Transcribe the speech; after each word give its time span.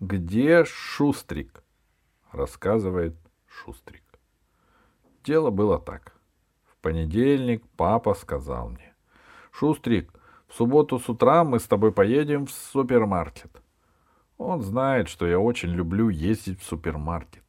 Где 0.00 0.64
Шустрик? 0.64 1.62
Рассказывает 2.32 3.14
Шустрик. 3.46 4.02
Дело 5.24 5.50
было 5.50 5.78
так. 5.78 6.14
В 6.64 6.78
понедельник 6.78 7.62
папа 7.76 8.14
сказал 8.14 8.70
мне. 8.70 8.94
Шустрик, 9.50 10.10
в 10.48 10.54
субботу 10.54 10.98
с 10.98 11.06
утра 11.10 11.44
мы 11.44 11.60
с 11.60 11.64
тобой 11.64 11.92
поедем 11.92 12.46
в 12.46 12.50
супермаркет. 12.50 13.60
Он 14.38 14.62
знает, 14.62 15.10
что 15.10 15.26
я 15.26 15.38
очень 15.38 15.68
люблю 15.68 16.08
ездить 16.08 16.62
в 16.62 16.64
супермаркет. 16.64 17.44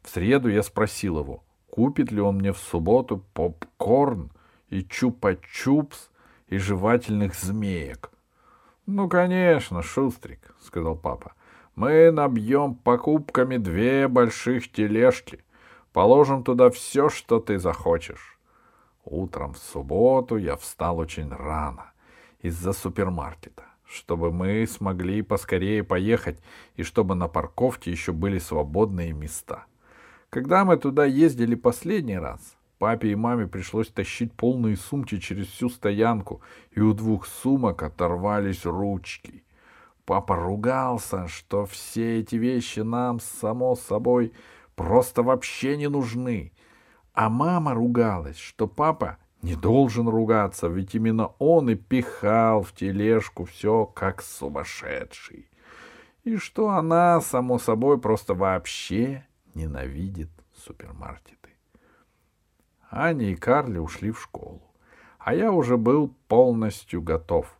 В 0.00 0.08
среду 0.08 0.48
я 0.48 0.62
спросил 0.62 1.18
его, 1.18 1.42
купит 1.68 2.12
ли 2.12 2.20
он 2.20 2.36
мне 2.36 2.52
в 2.52 2.58
субботу 2.58 3.24
попкорн 3.34 4.30
и 4.68 4.82
чупа-чупс 4.82 6.10
и 6.46 6.58
жевательных 6.58 7.34
змеек. 7.34 8.12
Ну, 8.86 9.08
конечно, 9.08 9.82
Шустрик,— 9.82 10.54
сказал 10.60 10.94
папа. 10.94 11.32
Мы 11.78 12.10
набьем 12.10 12.74
покупками 12.74 13.56
две 13.56 14.08
больших 14.08 14.72
тележки. 14.72 15.44
Положим 15.92 16.42
туда 16.42 16.70
все, 16.70 17.08
что 17.08 17.38
ты 17.38 17.60
захочешь. 17.60 18.36
Утром 19.04 19.54
в 19.54 19.58
субботу 19.58 20.38
я 20.38 20.56
встал 20.56 20.98
очень 20.98 21.30
рано 21.30 21.92
из-за 22.40 22.72
супермаркета, 22.72 23.62
чтобы 23.84 24.32
мы 24.32 24.66
смогли 24.66 25.22
поскорее 25.22 25.84
поехать 25.84 26.42
и 26.74 26.82
чтобы 26.82 27.14
на 27.14 27.28
парковке 27.28 27.92
еще 27.92 28.10
были 28.10 28.40
свободные 28.40 29.12
места. 29.12 29.66
Когда 30.30 30.64
мы 30.64 30.78
туда 30.78 31.04
ездили 31.04 31.54
последний 31.54 32.18
раз, 32.18 32.56
папе 32.80 33.12
и 33.12 33.14
маме 33.14 33.46
пришлось 33.46 33.86
тащить 33.86 34.32
полные 34.32 34.76
сумки 34.76 35.18
через 35.18 35.46
всю 35.46 35.68
стоянку, 35.68 36.40
и 36.72 36.80
у 36.80 36.92
двух 36.92 37.28
сумок 37.28 37.84
оторвались 37.84 38.66
ручки. 38.66 39.44
Папа 40.08 40.36
ругался, 40.36 41.28
что 41.28 41.66
все 41.66 42.20
эти 42.20 42.36
вещи 42.36 42.80
нам, 42.80 43.20
само 43.20 43.76
собой, 43.76 44.32
просто 44.74 45.22
вообще 45.22 45.76
не 45.76 45.90
нужны. 45.90 46.54
А 47.12 47.28
мама 47.28 47.74
ругалась, 47.74 48.38
что 48.38 48.66
папа 48.66 49.18
не 49.42 49.54
должен 49.54 50.08
ругаться, 50.08 50.68
ведь 50.68 50.94
именно 50.94 51.26
он 51.38 51.68
и 51.68 51.74
пихал 51.74 52.62
в 52.62 52.72
тележку 52.72 53.44
все 53.44 53.84
как 53.84 54.22
сумасшедший. 54.22 55.50
И 56.24 56.38
что 56.38 56.70
она, 56.70 57.20
само 57.20 57.58
собой, 57.58 58.00
просто 58.00 58.32
вообще 58.32 59.26
ненавидит 59.52 60.30
супермаркеты. 60.56 61.50
Аня 62.90 63.26
и 63.26 63.34
Карли 63.34 63.76
ушли 63.76 64.10
в 64.10 64.22
школу, 64.22 64.72
а 65.18 65.34
я 65.34 65.52
уже 65.52 65.76
был 65.76 66.14
полностью 66.28 67.02
готов, 67.02 67.57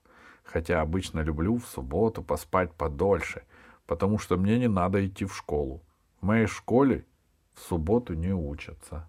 хотя 0.48 0.80
обычно 0.80 1.20
люблю 1.20 1.58
в 1.58 1.66
субботу 1.66 2.22
поспать 2.22 2.72
подольше, 2.72 3.42
потому 3.86 4.18
что 4.18 4.36
мне 4.36 4.58
не 4.58 4.68
надо 4.68 5.06
идти 5.06 5.26
в 5.26 5.36
школу. 5.36 5.82
В 6.20 6.26
моей 6.26 6.46
школе 6.46 7.04
в 7.54 7.60
субботу 7.60 8.14
не 8.14 8.32
учатся. 8.32 9.06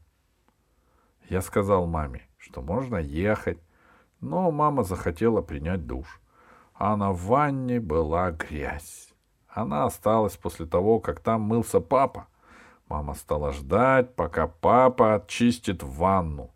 Я 1.29 1.41
сказал 1.41 1.87
маме, 1.87 2.27
что 2.37 2.61
можно 2.61 2.97
ехать, 2.97 3.59
но 4.19 4.51
мама 4.51 4.83
захотела 4.83 5.41
принять 5.41 5.87
душ, 5.87 6.19
а 6.73 6.97
на 6.97 7.13
ванне 7.13 7.79
была 7.79 8.31
грязь. 8.31 9.13
Она 9.47 9.85
осталась 9.85 10.35
после 10.35 10.65
того, 10.65 10.99
как 10.99 11.21
там 11.21 11.41
мылся 11.41 11.79
папа. 11.79 12.27
Мама 12.89 13.13
стала 13.13 13.53
ждать, 13.53 14.13
пока 14.15 14.47
папа 14.47 15.15
очистит 15.15 15.83
ванну. 15.83 16.51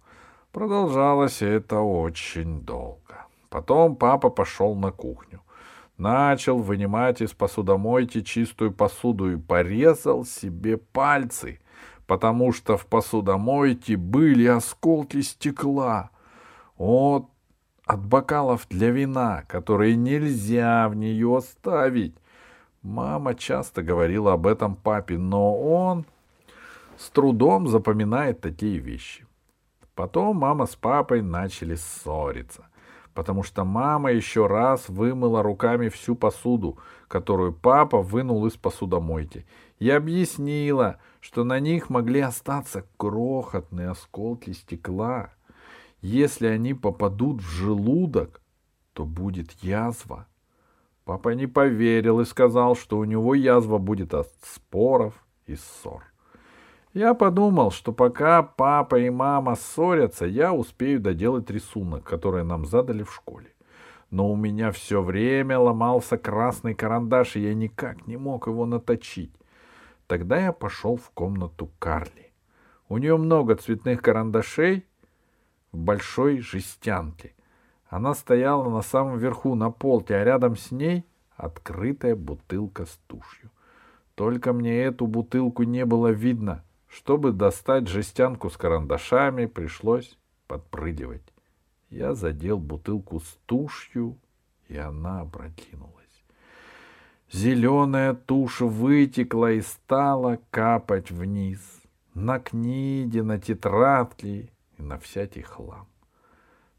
Продолжалось 0.51 1.41
это 1.41 1.79
очень 1.79 2.61
долго. 2.61 3.27
Потом 3.53 3.95
папа 3.95 4.31
пошел 4.31 4.75
на 4.75 4.91
кухню. 4.91 5.41
Начал 5.99 6.57
вынимать 6.57 7.21
из 7.21 7.33
посудомойки 7.33 8.21
чистую 8.21 8.71
посуду 8.71 9.31
и 9.31 9.37
порезал 9.37 10.25
себе 10.25 10.77
пальцы 10.77 11.59
потому 12.07 12.51
что 12.51 12.77
в 12.77 12.85
посудомойке 12.85 13.95
были 13.95 14.45
осколки 14.45 15.21
стекла. 15.21 16.09
Вот 16.77 17.29
от 17.85 18.05
бокалов 18.05 18.67
для 18.69 18.89
вина, 18.89 19.43
которые 19.47 19.95
нельзя 19.95 20.89
в 20.89 20.95
нее 20.95 21.41
ставить. 21.41 22.15
Мама 22.81 23.35
часто 23.35 23.81
говорила 23.81 24.33
об 24.33 24.47
этом 24.47 24.75
папе, 24.75 25.17
но 25.17 25.55
он 25.59 26.05
с 26.97 27.09
трудом 27.09 27.67
запоминает 27.67 28.41
такие 28.41 28.79
вещи. 28.79 29.25
Потом 29.95 30.37
мама 30.37 30.65
с 30.65 30.75
папой 30.75 31.21
начали 31.21 31.75
ссориться, 31.75 32.65
потому 33.13 33.43
что 33.43 33.63
мама 33.63 34.11
еще 34.11 34.47
раз 34.47 34.89
вымыла 34.89 35.43
руками 35.43 35.89
всю 35.89 36.15
посуду, 36.15 36.77
которую 37.07 37.53
папа 37.53 38.01
вынул 38.01 38.45
из 38.45 38.53
посудомойки, 38.53 39.45
и 39.79 39.89
объяснила, 39.89 40.99
что 41.19 41.43
на 41.43 41.59
них 41.59 41.89
могли 41.89 42.21
остаться 42.21 42.85
крохотные 42.97 43.89
осколки 43.89 44.51
стекла. 44.51 45.33
Если 46.01 46.47
они 46.47 46.73
попадут 46.73 47.41
в 47.41 47.49
желудок, 47.49 48.41
то 48.93 49.05
будет 49.05 49.51
язва. 49.61 50.27
Папа 51.05 51.29
не 51.29 51.47
поверил 51.47 52.21
и 52.21 52.25
сказал, 52.25 52.75
что 52.75 52.97
у 52.97 53.03
него 53.03 53.35
язва 53.35 53.77
будет 53.77 54.13
от 54.13 54.31
споров 54.41 55.13
и 55.45 55.55
ссор. 55.55 56.12
Я 56.93 57.15
подумал, 57.15 57.71
что 57.71 57.91
пока 57.91 58.43
папа 58.43 58.99
и 58.99 59.09
мама 59.09 59.55
ссорятся, 59.55 60.27
я 60.27 60.53
успею 60.53 60.99
доделать 60.99 61.49
рисунок, 61.49 62.03
который 62.03 62.43
нам 62.43 62.65
задали 62.65 63.01
в 63.01 63.11
школе. 63.11 63.47
Но 64.11 64.31
у 64.31 64.35
меня 64.35 64.71
все 64.71 65.01
время 65.01 65.57
ломался 65.57 66.19
красный 66.19 66.75
карандаш, 66.75 67.35
и 67.35 67.39
я 67.39 67.55
никак 67.55 68.05
не 68.05 68.15
мог 68.15 68.45
его 68.45 68.67
наточить. 68.67 69.33
Тогда 70.05 70.37
я 70.39 70.51
пошел 70.51 70.97
в 70.97 71.09
комнату 71.09 71.71
Карли. 71.79 72.31
У 72.89 72.99
нее 72.99 73.17
много 73.17 73.55
цветных 73.55 74.03
карандашей 74.03 74.85
в 75.71 75.79
большой 75.79 76.41
жестянке. 76.41 77.33
Она 77.89 78.13
стояла 78.13 78.69
на 78.69 78.83
самом 78.83 79.17
верху 79.17 79.55
на 79.55 79.71
полке, 79.71 80.15
а 80.15 80.23
рядом 80.23 80.55
с 80.55 80.69
ней 80.69 81.07
открытая 81.35 82.15
бутылка 82.15 82.85
с 82.85 82.99
тушью. 83.07 83.49
Только 84.13 84.53
мне 84.53 84.83
эту 84.83 85.07
бутылку 85.07 85.63
не 85.63 85.85
было 85.85 86.09
видно. 86.09 86.63
Чтобы 86.95 87.31
достать 87.31 87.87
жестянку 87.87 88.51
с 88.51 88.57
карандашами, 88.57 89.47
пришлось 89.47 90.15
подпрыгивать. 90.47 91.23
Я 91.89 92.13
задел 92.13 92.59
бутылку 92.59 93.19
с 93.19 93.37
тушью, 93.47 94.19
и 94.67 94.77
она 94.77 95.21
опрокинулась. 95.21 95.93
Зеленая 97.31 98.13
тушь 98.13 98.61
вытекла 98.61 99.53
и 99.53 99.61
стала 99.61 100.37
капать 100.51 101.09
вниз. 101.09 101.59
На 102.13 102.37
книги, 102.37 103.21
на 103.21 103.39
тетрадки 103.39 104.51
и 104.77 104.81
на 104.83 104.99
всякий 104.99 105.41
хлам. 105.41 105.87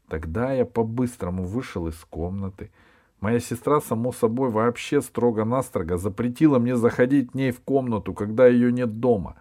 Тогда 0.07 0.53
я 0.53 0.65
по-быстрому 0.65 1.43
вышел 1.43 1.89
из 1.89 1.97
комнаты. 2.05 2.71
Моя 3.19 3.41
сестра, 3.41 3.81
само 3.81 4.13
собой, 4.13 4.49
вообще 4.49 5.01
строго-настрого 5.01 5.97
запретила 5.97 6.57
мне 6.57 6.77
заходить 6.77 7.31
к 7.31 7.33
ней 7.33 7.51
в 7.51 7.59
комнату, 7.59 8.13
когда 8.13 8.47
ее 8.47 8.71
нет 8.71 9.01
дома. 9.01 9.35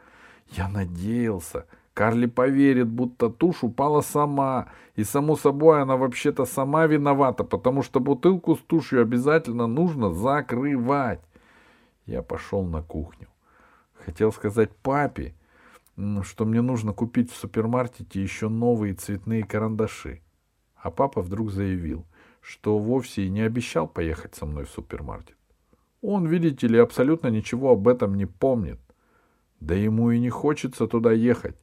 Я 0.51 0.69
надеялся, 0.69 1.67
Карли 1.95 2.27
поверит, 2.27 2.89
будто 2.89 3.31
тушь 3.31 3.63
упала 3.63 4.01
сама, 4.01 4.69
и, 4.97 5.05
само 5.05 5.37
собой, 5.37 5.81
она 5.81 5.97
вообще-то 5.97 6.45
сама 6.45 6.87
виновата, 6.87 7.45
потому 7.45 7.83
что 7.83 8.01
бутылку 8.01 8.57
с 8.57 8.59
тушью 8.59 9.01
обязательно 9.01 9.69
нужно 9.69 10.13
закрывать. 10.13 11.21
Я 12.07 12.23
пошел 12.23 12.65
на 12.65 12.83
кухню. 12.83 13.29
Хотел 13.95 14.33
сказать 14.33 14.75
папе, 14.77 15.35
что 16.23 16.45
мне 16.45 16.61
нужно 16.61 16.93
купить 16.93 17.31
в 17.31 17.37
супермаркете 17.37 18.21
еще 18.21 18.49
новые 18.49 18.95
цветные 18.95 19.45
карандаши. 19.45 20.21
А 20.75 20.91
папа 20.91 21.23
вдруг 21.23 21.51
заявил, 21.53 22.05
что 22.41 22.79
вовсе 22.79 23.23
и 23.23 23.31
не 23.31 23.41
обещал 23.41 23.87
поехать 23.87 24.35
со 24.35 24.47
мной 24.47 24.65
в 24.65 24.71
супермаркет. 24.71 25.37
Он, 26.03 26.27
видите 26.27 26.67
ли, 26.67 26.79
абсолютно 26.79 27.29
ничего 27.29 27.71
об 27.71 27.89
этом 27.89 28.17
не 28.17 28.27
помнит. 28.27 28.81
Да 29.65 29.75
ему 29.75 30.11
и 30.11 30.19
не 30.19 30.29
хочется 30.29 30.87
туда 30.87 31.13
ехать. 31.13 31.57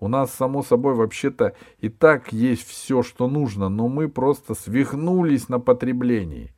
У 0.00 0.08
нас, 0.08 0.32
само 0.32 0.62
собой, 0.62 0.94
вообще-то 0.94 1.54
и 1.78 1.90
так 1.90 2.32
есть 2.32 2.66
все, 2.66 3.02
что 3.02 3.28
нужно, 3.28 3.68
но 3.68 3.88
мы 3.88 4.08
просто 4.08 4.54
свихнулись 4.54 5.50
на 5.50 5.60
потреблении. 5.60 6.54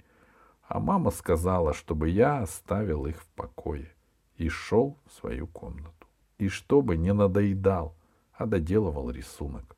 А 0.62 0.79
мама 0.79 1.11
сказала, 1.11 1.75
чтобы 1.75 2.09
я 2.09 2.38
оставил 2.38 3.06
их 3.06 3.21
в 3.21 3.27
покое 3.35 3.93
и 4.37 4.49
шел 4.49 4.97
в 5.06 5.12
свою 5.12 5.49
комнату. 5.49 6.06
И 6.38 6.49
чтобы 6.49 6.97
не 6.97 7.12
надоедал, 7.12 7.97
а 8.33 8.47
доделывал 8.47 9.11
рисунок. 9.11 9.77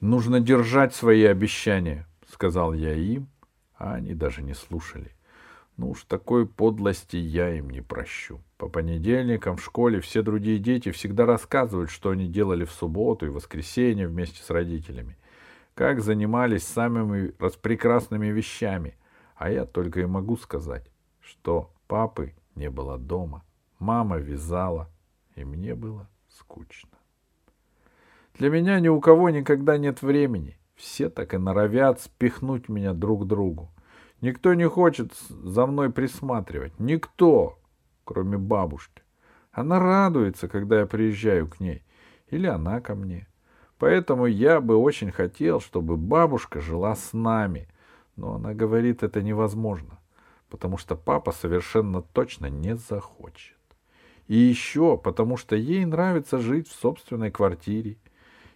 «Нужно 0.00 0.40
держать 0.40 0.94
свои 0.94 1.22
обещания»,— 1.24 2.06
сказал 2.28 2.72
я 2.72 2.94
им, 2.94 3.28
а 3.76 3.94
они 3.94 4.14
даже 4.14 4.42
не 4.42 4.54
слушали. 4.54 5.12
Ну 5.76 5.90
уж 5.90 6.02
такой 6.02 6.48
подлости 6.48 7.16
я 7.16 7.54
им 7.54 7.70
не 7.70 7.80
прощу. 7.80 8.40
По 8.58 8.68
понедельникам 8.68 9.56
в 9.56 9.64
школе 9.64 10.00
все 10.00 10.22
другие 10.22 10.58
дети 10.58 10.90
всегда 10.90 11.26
рассказывают, 11.26 11.90
что 11.90 12.10
они 12.10 12.26
делали 12.26 12.64
в 12.64 12.72
субботу 12.72 13.26
и 13.26 13.30
воскресенье 13.30 14.08
вместе 14.08 14.42
с 14.42 14.48
родителями, 14.48 15.18
как 15.74 16.00
занимались 16.00 16.66
самыми 16.66 17.34
распрекрасными 17.38 18.28
вещами. 18.28 18.96
А 19.34 19.50
я 19.50 19.66
только 19.66 20.00
и 20.00 20.06
могу 20.06 20.38
сказать, 20.38 20.90
что 21.20 21.70
папы 21.86 22.32
не 22.54 22.70
было 22.70 22.96
дома. 22.96 23.44
Мама 23.78 24.16
вязала, 24.16 24.88
и 25.34 25.44
мне 25.44 25.74
было 25.74 26.08
скучно. 26.28 26.96
Для 28.38 28.48
меня 28.48 28.80
ни 28.80 28.88
у 28.88 29.00
кого 29.00 29.28
никогда 29.28 29.76
нет 29.76 30.00
времени. 30.00 30.56
Все 30.74 31.10
так 31.10 31.34
и 31.34 31.38
норовят 31.38 32.00
спихнуть 32.00 32.70
меня 32.70 32.94
друг 32.94 33.26
другу. 33.26 33.70
Никто 34.22 34.54
не 34.54 34.66
хочет 34.66 35.12
за 35.28 35.66
мной 35.66 35.90
присматривать. 35.90 36.78
Никто, 36.78 37.58
кроме 38.06 38.38
бабушки. 38.38 39.02
Она 39.52 39.78
радуется, 39.78 40.48
когда 40.48 40.80
я 40.80 40.86
приезжаю 40.86 41.48
к 41.48 41.60
ней. 41.60 41.82
Или 42.30 42.46
она 42.46 42.80
ко 42.80 42.94
мне. 42.94 43.28
Поэтому 43.78 44.26
я 44.26 44.60
бы 44.60 44.76
очень 44.76 45.10
хотел, 45.10 45.60
чтобы 45.60 45.96
бабушка 45.96 46.60
жила 46.60 46.94
с 46.94 47.12
нами. 47.12 47.68
Но 48.16 48.36
она 48.36 48.54
говорит, 48.54 49.02
это 49.02 49.22
невозможно. 49.22 49.98
Потому 50.48 50.78
что 50.78 50.96
папа 50.96 51.32
совершенно 51.32 52.00
точно 52.00 52.46
не 52.46 52.76
захочет. 52.76 53.56
И 54.28 54.36
еще 54.36 54.96
потому 54.96 55.36
что 55.36 55.56
ей 55.56 55.84
нравится 55.84 56.38
жить 56.38 56.68
в 56.68 56.72
собственной 56.72 57.30
квартире 57.30 57.98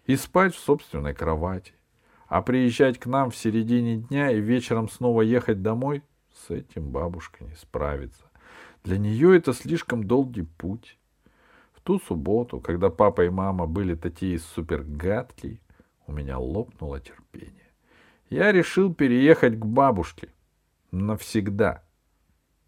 и 0.07 0.17
спать 0.17 0.55
в 0.55 0.59
собственной 0.59 1.15
кровати. 1.15 1.75
А 2.27 2.43
приезжать 2.43 2.99
к 2.99 3.07
нам 3.07 3.31
в 3.31 3.37
середине 3.37 3.97
дня 3.97 4.31
и 4.31 4.41
вечером 4.41 4.89
снова 4.89 5.23
ехать 5.23 5.63
домой, 5.63 6.03
с 6.33 6.51
этим 6.51 6.91
бабушка 6.91 7.45
не 7.45 7.55
справится. 7.55 8.30
Для 8.85 8.99
нее 8.99 9.37
это 9.37 9.53
слишком 9.53 10.05
долгий 10.05 10.43
путь. 10.43 10.99
В 11.73 11.81
ту 11.81 11.99
субботу, 11.99 12.61
когда 12.61 12.91
папа 12.91 13.25
и 13.25 13.29
мама 13.29 13.67
были 13.67 13.95
такие 13.95 14.39
супергадкие, 14.39 15.61
у 16.07 16.13
меня 16.13 16.39
лопнуло 16.39 17.01
терпение. 17.01 17.71
Я 18.29 18.53
решил 18.53 18.93
переехать 18.93 19.59
к 19.59 19.65
бабушке. 19.65 20.29
Навсегда. 20.93 21.83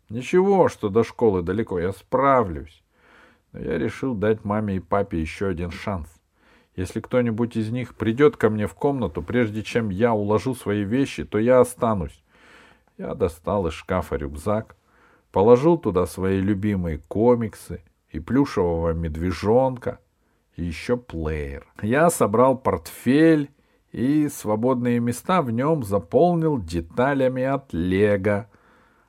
Ничего, 0.09 0.69
что 0.69 0.88
до 0.88 1.05
школы 1.05 1.43
далеко, 1.43 1.79
я 1.79 1.93
справлюсь. 1.93 2.82
Но 3.53 3.61
я 3.61 3.79
решил 3.79 4.15
дать 4.15 4.44
маме 4.44 4.76
и 4.76 4.81
папе 4.81 5.20
еще 5.20 5.49
один 5.49 5.70
шанс. 5.70 6.08
Если 6.76 7.00
кто-нибудь 7.00 7.56
из 7.56 7.70
них 7.70 7.94
придет 7.94 8.37
ко 8.37 8.49
мне 8.49 8.67
в 8.67 8.75
комнату, 8.75 9.23
прежде 9.23 9.62
чем 9.62 9.91
я 9.91 10.15
уложу 10.15 10.55
свои 10.55 10.85
вещи, 10.85 11.25
то 11.25 11.38
я 11.38 11.61
останусь. 11.61 12.23
Я 12.97 13.15
достал 13.15 13.67
из 13.67 13.75
шкафа 13.75 14.17
рюкзак, 14.17 14.76
положил 15.32 15.79
туда 15.79 16.06
свои 16.06 16.40
любимые 16.40 16.99
комиксы 17.08 17.82
и 18.11 18.20
плюшевого 18.20 18.93
медвежонка, 18.93 19.99
и 20.55 20.62
еще 20.62 20.96
плеер. 20.96 21.67
Я 21.81 22.11
собрал 22.11 22.58
портфель 22.58 23.50
и 23.90 24.29
свободные 24.29 25.00
места 25.00 25.43
в 25.43 25.50
нем 25.50 25.82
заполнил 25.82 26.62
деталями 26.62 27.43
от 27.43 27.73
Лего. 27.73 28.49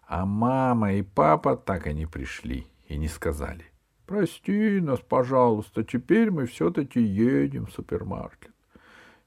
А 0.07 0.25
мама 0.25 0.93
и 0.93 1.01
папа 1.01 1.57
так 1.57 1.87
и 1.87 1.93
не 1.93 2.05
пришли 2.05 2.67
и 2.87 2.97
не 2.97 3.07
сказали. 3.07 3.65
Прости 4.05 4.79
нас, 4.79 4.99
пожалуйста, 4.99 5.83
теперь 5.83 6.31
мы 6.31 6.45
все-таки 6.45 7.01
едем 7.01 7.65
в 7.65 7.71
супермаркет. 7.71 8.51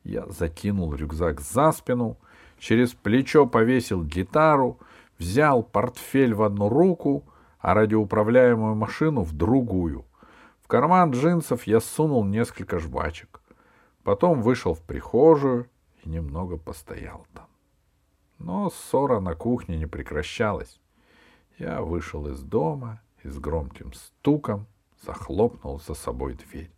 Я 0.04 0.26
закинул 0.26 0.94
рюкзак 0.94 1.40
за 1.40 1.72
спину, 1.72 2.18
через 2.58 2.92
плечо 2.92 3.46
повесил 3.46 4.04
гитару, 4.04 4.78
взял 5.18 5.62
портфель 5.62 6.34
в 6.34 6.42
одну 6.42 6.68
руку, 6.68 7.24
а 7.58 7.74
радиоуправляемую 7.74 8.74
машину 8.74 9.22
в 9.22 9.32
другую. 9.32 10.04
В 10.60 10.68
карман 10.68 11.10
джинсов 11.12 11.64
я 11.64 11.80
сунул 11.80 12.24
несколько 12.24 12.78
жвачек. 12.78 13.40
Потом 14.02 14.42
вышел 14.42 14.74
в 14.74 14.82
прихожую 14.82 15.68
и 16.02 16.08
немного 16.08 16.56
постоял 16.56 17.26
там. 17.34 17.46
Но 18.38 18.70
ссора 18.70 19.20
на 19.20 19.34
кухне 19.34 19.78
не 19.78 19.86
прекращалась. 19.86 20.80
Я 21.58 21.80
вышел 21.80 22.26
из 22.28 22.40
дома 22.42 23.00
и 23.22 23.28
с 23.28 23.38
громким 23.38 23.92
стуком 23.94 24.66
захлопнул 25.02 25.80
за 25.80 25.94
собой 25.94 26.34
дверь. 26.34 26.70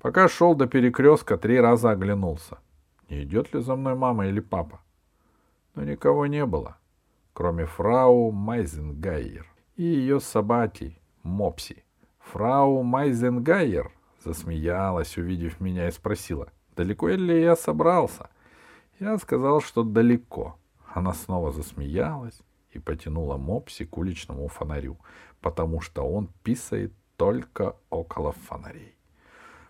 Пока 0.00 0.28
шел 0.28 0.54
до 0.54 0.66
перекрестка, 0.66 1.36
три 1.36 1.60
раза 1.60 1.90
оглянулся. 1.90 2.58
Не 3.08 3.24
идет 3.24 3.52
ли 3.52 3.60
за 3.60 3.76
мной 3.76 3.94
мама 3.94 4.26
или 4.28 4.40
папа? 4.40 4.80
Но 5.74 5.84
никого 5.84 6.26
не 6.26 6.46
было, 6.46 6.78
кроме 7.40 7.64
фрау 7.64 8.32
Майзенгайер 8.32 9.46
и 9.76 9.82
ее 9.82 10.20
собаки 10.20 10.98
Мопси. 11.22 11.84
Фрау 12.18 12.82
Майзенгайер 12.82 13.90
засмеялась, 14.22 15.16
увидев 15.16 15.58
меня, 15.58 15.88
и 15.88 15.90
спросила, 15.90 16.52
далеко 16.76 17.08
ли 17.08 17.40
я 17.40 17.56
собрался. 17.56 18.28
Я 18.98 19.16
сказал, 19.16 19.62
что 19.62 19.84
далеко. 19.84 20.58
Она 20.92 21.14
снова 21.14 21.50
засмеялась 21.50 22.42
и 22.72 22.78
потянула 22.78 23.38
Мопси 23.38 23.86
к 23.86 23.96
уличному 23.96 24.46
фонарю, 24.48 24.98
потому 25.40 25.80
что 25.80 26.02
он 26.02 26.28
писает 26.42 26.92
только 27.16 27.74
около 27.88 28.32
фонарей. 28.32 28.98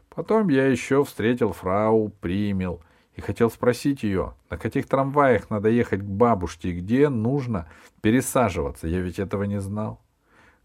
Потом 0.08 0.49
я 0.49 0.67
еще 0.67 1.05
встретил 1.05 1.52
фрау 1.52 2.08
Примел 2.08 2.82
и 3.20 3.22
хотел 3.22 3.50
спросить 3.50 4.02
ее, 4.02 4.32
на 4.49 4.56
каких 4.56 4.87
трамваях 4.87 5.50
надо 5.50 5.69
ехать 5.69 6.00
к 6.00 6.05
бабушке 6.05 6.70
и 6.70 6.81
где 6.81 7.11
нужно 7.11 7.69
пересаживаться. 8.00 8.88
Я 8.88 9.00
ведь 9.00 9.19
этого 9.19 9.43
не 9.44 9.61
знал. 9.61 10.00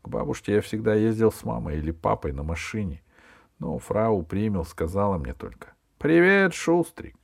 К 0.01 0.07
бабушке 0.07 0.53
я 0.53 0.61
всегда 0.61 0.95
ездил 0.95 1.33
с 1.33 1.43
мамой 1.43 1.77
или 1.77 1.91
папой 1.91 2.31
на 2.31 2.43
машине. 2.43 3.01
Но 3.59 3.77
фрау 3.77 4.23
Примел 4.23 4.63
сказала 4.63 5.17
мне 5.17 5.33
только 5.33 5.73
«Привет, 5.97 6.53
Шустрик!» 6.53 7.17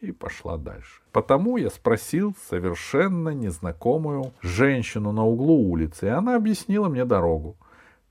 и 0.00 0.12
пошла 0.12 0.56
дальше. 0.56 1.02
Потому 1.10 1.56
я 1.56 1.70
спросил 1.70 2.36
совершенно 2.48 3.30
незнакомую 3.30 4.34
женщину 4.40 5.10
на 5.10 5.24
углу 5.24 5.68
улицы, 5.68 6.06
и 6.06 6.10
она 6.10 6.36
объяснила 6.36 6.88
мне 6.88 7.04
дорогу. 7.04 7.56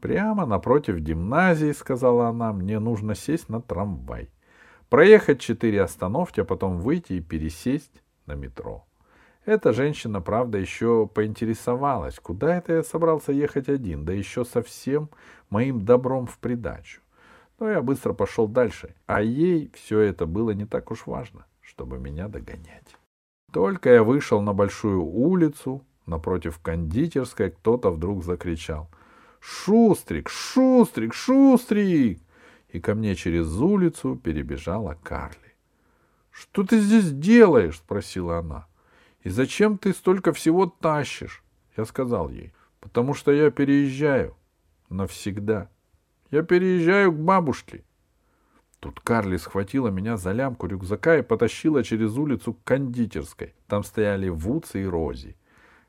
Прямо 0.02 0.46
напротив 0.46 0.98
гимназии, 0.98 1.72
сказала 1.72 2.28
она, 2.28 2.52
мне 2.52 2.80
нужно 2.80 3.16
сесть 3.16 3.48
на 3.48 3.62
трамвай. 3.62 4.30
Проехать 4.90 5.40
четыре 5.40 5.82
остановки, 5.82 6.40
а 6.40 6.46
потом 6.46 6.80
выйти 6.80 7.14
и 7.14 7.22
пересесть 7.22 8.04
на 8.26 8.34
метро. 8.34 8.86
Эта 9.46 9.74
женщина, 9.74 10.22
правда, 10.22 10.58
еще 10.58 11.08
поинтересовалась, 11.08 12.20
куда 12.20 12.58
это 12.58 12.74
я 12.74 12.84
собрался 12.84 13.32
ехать 13.32 13.70
один, 13.70 14.06
да 14.06 14.14
еще 14.14 14.44
совсем 14.46 15.10
моим 15.50 15.86
добром 15.86 16.26
в 16.26 16.40
придачу. 16.40 17.02
Но 17.60 17.70
я 17.70 17.82
быстро 17.82 18.14
пошел 18.14 18.48
дальше, 18.48 18.96
а 19.06 19.22
ей 19.22 19.72
все 19.74 20.00
это 20.00 20.26
было 20.26 20.52
не 20.52 20.66
так 20.66 20.92
уж 20.92 21.06
важно 21.06 21.46
чтобы 21.66 21.98
меня 21.98 22.28
догонять. 22.28 22.96
Только 23.52 23.90
я 23.90 24.04
вышел 24.04 24.42
на 24.42 24.54
большую 24.54 25.04
улицу, 25.04 25.84
напротив 26.06 26.60
кондитерской 26.60 27.52
кто-то 27.52 27.92
вдруг 27.92 28.24
закричал 28.24 28.90
«Шустрик! 29.40 30.30
Шустрик! 30.30 31.14
Шустрик!» 31.14 32.22
И 32.76 32.82
ко 32.82 32.94
мне 32.94 33.16
через 33.16 33.48
улицу 33.56 34.18
перебежала 34.18 34.98
Карли. 35.02 35.56
«Что 36.30 36.66
ты 36.66 36.82
здесь 36.82 37.10
делаешь?»— 37.10 37.78
спросила 37.86 38.40
она. 38.40 38.68
«И 39.22 39.30
зачем 39.30 39.78
ты 39.78 39.94
столько 39.94 40.34
всего 40.34 40.66
тащишь?» 40.66 41.42
Я 41.78 41.86
сказал 41.86 42.30
ей. 42.30 42.52
«Потому 42.82 43.14
что 43.14 43.32
я 43.32 43.50
переезжаю. 43.50 44.36
Навсегда. 44.90 45.70
Я 46.32 46.44
переезжаю 46.44 47.14
к 47.14 47.16
бабушке. 47.16 47.86
Тут 48.82 49.00
Карли 49.00 49.38
схватила 49.38 49.88
меня 49.88 50.18
за 50.18 50.34
лямку 50.34 50.68
рюкзака 50.68 51.20
и 51.20 51.22
потащила 51.22 51.82
через 51.82 52.18
улицу 52.18 52.56
к 52.56 52.64
кондитерской. 52.66 53.54
Там 53.68 53.86
стояли 53.86 54.28
Вудс 54.28 54.76
и 54.76 54.84
Рози. 54.84 55.38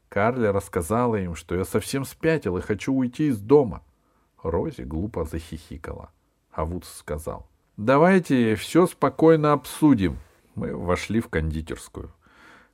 Карли 0.09 0.47
рассказала 0.47 1.16
им, 1.16 1.35
что 1.35 1.57
я 1.57 1.64
совсем 1.64 2.05
спятил 2.05 2.57
и 2.59 2.61
хочу 2.61 2.95
уйти 2.95 3.26
из 3.26 3.40
дома. 3.40 3.83
Рози 4.40 4.83
глупо 4.83 5.25
захихикала. 5.25 6.12
А 6.57 6.65
Вудс 6.65 6.89
сказал, 6.89 7.47
«Давайте 7.77 8.57
все 8.57 8.87
спокойно 8.87 9.53
обсудим». 9.53 10.19
Мы 10.55 10.75
вошли 10.75 11.21
в 11.21 11.29
кондитерскую. 11.29 12.11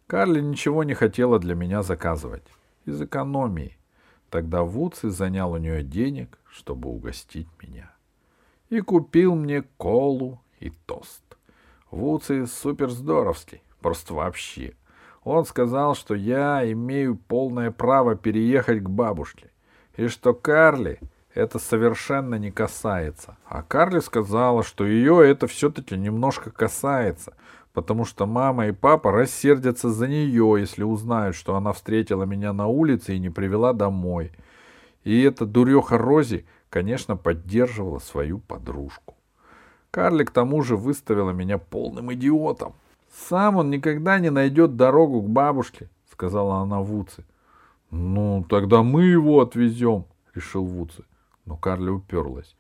Карли 0.07 0.41
ничего 0.41 0.85
не 0.85 0.95
хотела 0.95 1.39
для 1.39 1.55
меня 1.55 1.83
заказывать. 1.83 2.47
Из 2.87 3.03
экономии. 3.03 3.77
Тогда 4.31 4.63
Вудс 4.63 5.05
и 5.05 5.09
занял 5.09 5.53
у 5.53 5.57
нее 5.57 5.83
денег, 5.83 6.39
чтобы 6.49 6.89
угостить 6.89 7.49
меня 7.61 7.93
и 8.73 8.81
купил 8.81 9.35
мне 9.35 9.65
колу 9.77 10.41
и 10.59 10.71
тост. 10.71 11.23
Вуци 11.91 12.47
супер 12.47 12.89
здоровский, 12.89 13.63
просто 13.83 14.15
вообще. 14.15 14.73
Он 15.25 15.45
сказал, 15.45 15.95
что 15.95 16.15
я 16.15 16.71
имею 16.73 17.17
полное 17.17 17.71
право 17.71 18.17
переехать 18.17 18.83
к 18.83 18.89
бабушке, 18.89 19.51
и 19.97 20.09
что 20.09 20.33
Карли 20.33 21.01
это 21.35 21.59
совершенно 21.59 22.37
не 22.37 22.51
касается. 22.51 23.37
А 23.47 23.63
Карли 23.63 24.01
сказала, 24.01 24.63
что 24.63 24.87
ее 24.87 25.29
это 25.29 25.47
все-таки 25.47 25.97
немножко 25.97 26.51
касается, 26.51 27.35
потому 27.73 28.05
что 28.05 28.27
мама 28.27 28.69
и 28.69 28.73
папа 28.73 29.13
рассердятся 29.13 29.91
за 29.91 30.09
нее, 30.09 30.57
если 30.59 30.83
узнают, 30.83 31.37
что 31.37 31.57
она 31.57 31.73
встретила 31.73 32.25
меня 32.25 32.53
на 32.53 32.67
улице 32.67 33.15
и 33.15 33.19
не 33.19 33.31
привела 33.31 33.73
домой. 33.73 34.33
И 35.05 35.23
эта 35.23 35.47
дуреха 35.47 35.99
Рози 35.99 36.47
конечно, 36.73 37.17
поддерживала 37.17 37.99
свою 37.99 38.39
подружку. 38.39 39.15
Карли 39.91 40.25
к 40.25 40.31
тому 40.31 40.63
же 40.63 40.77
выставила 40.77 41.31
меня 41.31 41.59
полным 41.59 42.13
идиотом. 42.15 42.73
«Сам 43.29 43.57
он 43.57 43.69
никогда 43.69 44.19
не 44.19 44.31
найдет 44.31 44.77
дорогу 44.77 45.21
к 45.21 45.29
бабушке»,— 45.29 45.91
сказала 46.11 46.57
она 46.57 46.81
Вуце. 46.81 47.25
«Ну, 47.91 48.47
тогда 48.49 48.83
мы 48.83 49.05
его 49.05 49.43
отвезем»,—— 49.43 50.07
решил 50.35 50.65
Вуци. 50.65 51.05
Но 51.53 51.59
Карли 51.59 51.91
уперлась. 51.91 52.57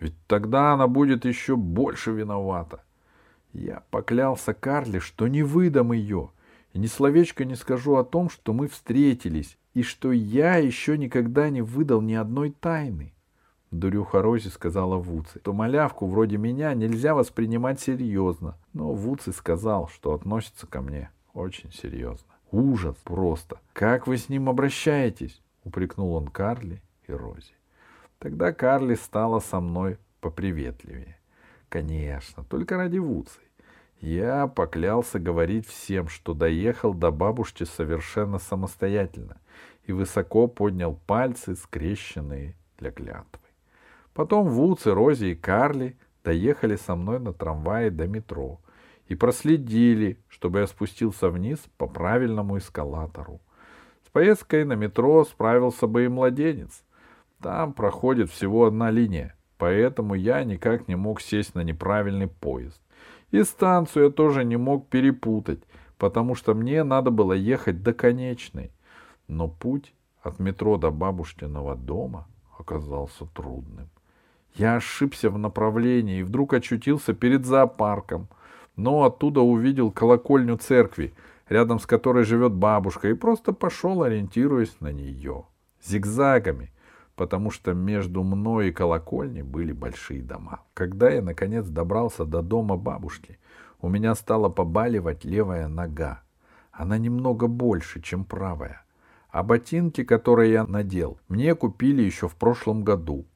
Ведь 0.00 0.14
тогда 0.26 0.72
она 0.72 0.88
будет 0.88 1.24
еще 1.24 1.54
больше 1.54 2.10
виновата. 2.10 2.82
Я 3.52 3.84
поклялся 3.92 4.52
Карли, 4.52 4.98
что 4.98 5.28
не 5.28 5.44
выдам 5.44 5.92
ее, 5.92 6.30
и 6.72 6.80
ни 6.80 6.88
словечко 6.88 7.44
не 7.44 7.54
скажу 7.54 7.94
о 7.94 8.02
том, 8.02 8.28
что 8.28 8.52
мы 8.52 8.66
встретились, 8.66 9.56
и 9.74 9.84
что 9.84 10.10
я 10.10 10.56
еще 10.56 10.98
никогда 10.98 11.50
не 11.50 11.62
выдал 11.62 12.00
ни 12.00 12.14
одной 12.14 12.50
тайны. 12.50 13.14
Дурюха 13.70 14.22
Рози 14.22 14.48
сказала 14.48 14.96
Вуци, 14.96 15.38
что 15.38 15.52
малявку 15.52 16.08
вроде 16.08 16.36
меня 16.36 16.74
нельзя 16.74 17.14
воспринимать 17.14 17.78
серьезно. 17.78 18.58
Но 18.72 18.92
Вуци 18.92 19.30
сказал, 19.30 19.86
что 19.86 20.14
относится 20.14 20.66
ко 20.66 20.80
мне 20.80 21.12
очень 21.32 21.70
серьезно. 21.70 22.26
Ужас 22.50 22.96
просто. 23.04 23.60
Как 23.72 24.08
вы 24.08 24.16
с 24.16 24.28
ним 24.28 24.48
обращаетесь? 24.48 25.40
Упрекнул 25.62 26.16
он 26.16 26.26
Карли 26.26 26.82
и 27.06 27.12
Рози. 27.12 27.54
Тогда 28.22 28.52
Карли 28.52 28.94
стала 28.94 29.40
со 29.40 29.58
мной 29.58 29.98
поприветливее. 30.20 31.18
Конечно, 31.68 32.44
только 32.44 32.76
ради 32.76 32.98
Вуцы. 32.98 33.40
Я 34.00 34.46
поклялся 34.46 35.18
говорить 35.18 35.66
всем, 35.66 36.06
что 36.06 36.32
доехал 36.32 36.94
до 36.94 37.10
бабушки 37.10 37.64
совершенно 37.64 38.38
самостоятельно 38.38 39.40
и 39.86 39.92
высоко 39.92 40.46
поднял 40.46 40.94
пальцы, 40.94 41.56
скрещенные 41.56 42.54
для 42.78 42.92
клятвы. 42.92 43.42
Потом 44.14 44.46
Вуцы, 44.46 44.94
Рози 44.94 45.32
и 45.32 45.34
Карли 45.34 45.98
доехали 46.22 46.76
со 46.76 46.94
мной 46.94 47.18
на 47.18 47.32
трамвае 47.32 47.90
до 47.90 48.06
метро 48.06 48.60
и 49.08 49.16
проследили, 49.16 50.16
чтобы 50.28 50.60
я 50.60 50.68
спустился 50.68 51.28
вниз 51.28 51.58
по 51.76 51.88
правильному 51.88 52.58
эскалатору. 52.58 53.40
С 54.06 54.10
поездкой 54.10 54.64
на 54.64 54.74
метро 54.74 55.24
справился 55.24 55.88
бы 55.88 56.04
и 56.04 56.08
младенец— 56.08 56.84
там 57.42 57.72
проходит 57.72 58.30
всего 58.30 58.66
одна 58.66 58.90
линия, 58.90 59.34
поэтому 59.58 60.14
я 60.14 60.44
никак 60.44 60.88
не 60.88 60.94
мог 60.94 61.20
сесть 61.20 61.54
на 61.54 61.64
неправильный 61.64 62.28
поезд. 62.28 62.80
И 63.32 63.42
станцию 63.42 64.06
я 64.06 64.10
тоже 64.10 64.44
не 64.44 64.56
мог 64.56 64.88
перепутать, 64.88 65.62
потому 65.98 66.34
что 66.34 66.54
мне 66.54 66.84
надо 66.84 67.10
было 67.10 67.32
ехать 67.32 67.82
до 67.82 67.92
конечной. 67.92 68.70
Но 69.28 69.48
путь 69.48 69.92
от 70.22 70.38
метро 70.38 70.76
до 70.76 70.90
бабушкиного 70.90 71.74
дома 71.74 72.26
оказался 72.58 73.26
трудным. 73.26 73.88
Я 74.54 74.76
ошибся 74.76 75.30
в 75.30 75.38
направлении 75.38 76.20
и 76.20 76.22
вдруг 76.22 76.52
очутился 76.52 77.14
перед 77.14 77.44
зоопарком, 77.46 78.28
но 78.76 79.04
оттуда 79.04 79.40
увидел 79.40 79.90
колокольню 79.90 80.58
церкви, 80.58 81.14
рядом 81.48 81.80
с 81.80 81.86
которой 81.86 82.24
живет 82.24 82.52
бабушка, 82.52 83.08
и 83.08 83.14
просто 83.14 83.52
пошел, 83.52 84.02
ориентируясь 84.02 84.76
на 84.80 84.92
нее. 84.92 85.44
Зигзагами, 85.82 86.70
потому 87.16 87.50
что 87.50 87.74
между 87.74 88.22
мной 88.22 88.68
и 88.68 88.72
колокольней 88.72 89.42
были 89.42 89.72
большие 89.72 90.22
дома. 90.22 90.62
Когда 90.74 91.10
я, 91.10 91.22
наконец, 91.22 91.66
добрался 91.66 92.24
до 92.24 92.42
дома 92.42 92.76
бабушки, 92.76 93.38
у 93.80 93.88
меня 93.88 94.14
стала 94.14 94.48
побаливать 94.48 95.24
левая 95.24 95.68
нога. 95.68 96.22
Она 96.70 96.98
немного 96.98 97.48
больше, 97.48 98.00
чем 98.00 98.24
правая. 98.24 98.84
А 99.30 99.42
ботинки, 99.42 100.04
которые 100.04 100.52
я 100.52 100.64
надел, 100.66 101.18
мне 101.28 101.54
купили 101.54 102.02
еще 102.02 102.28
в 102.28 102.36
прошлом 102.36 102.84
году. 102.84 103.26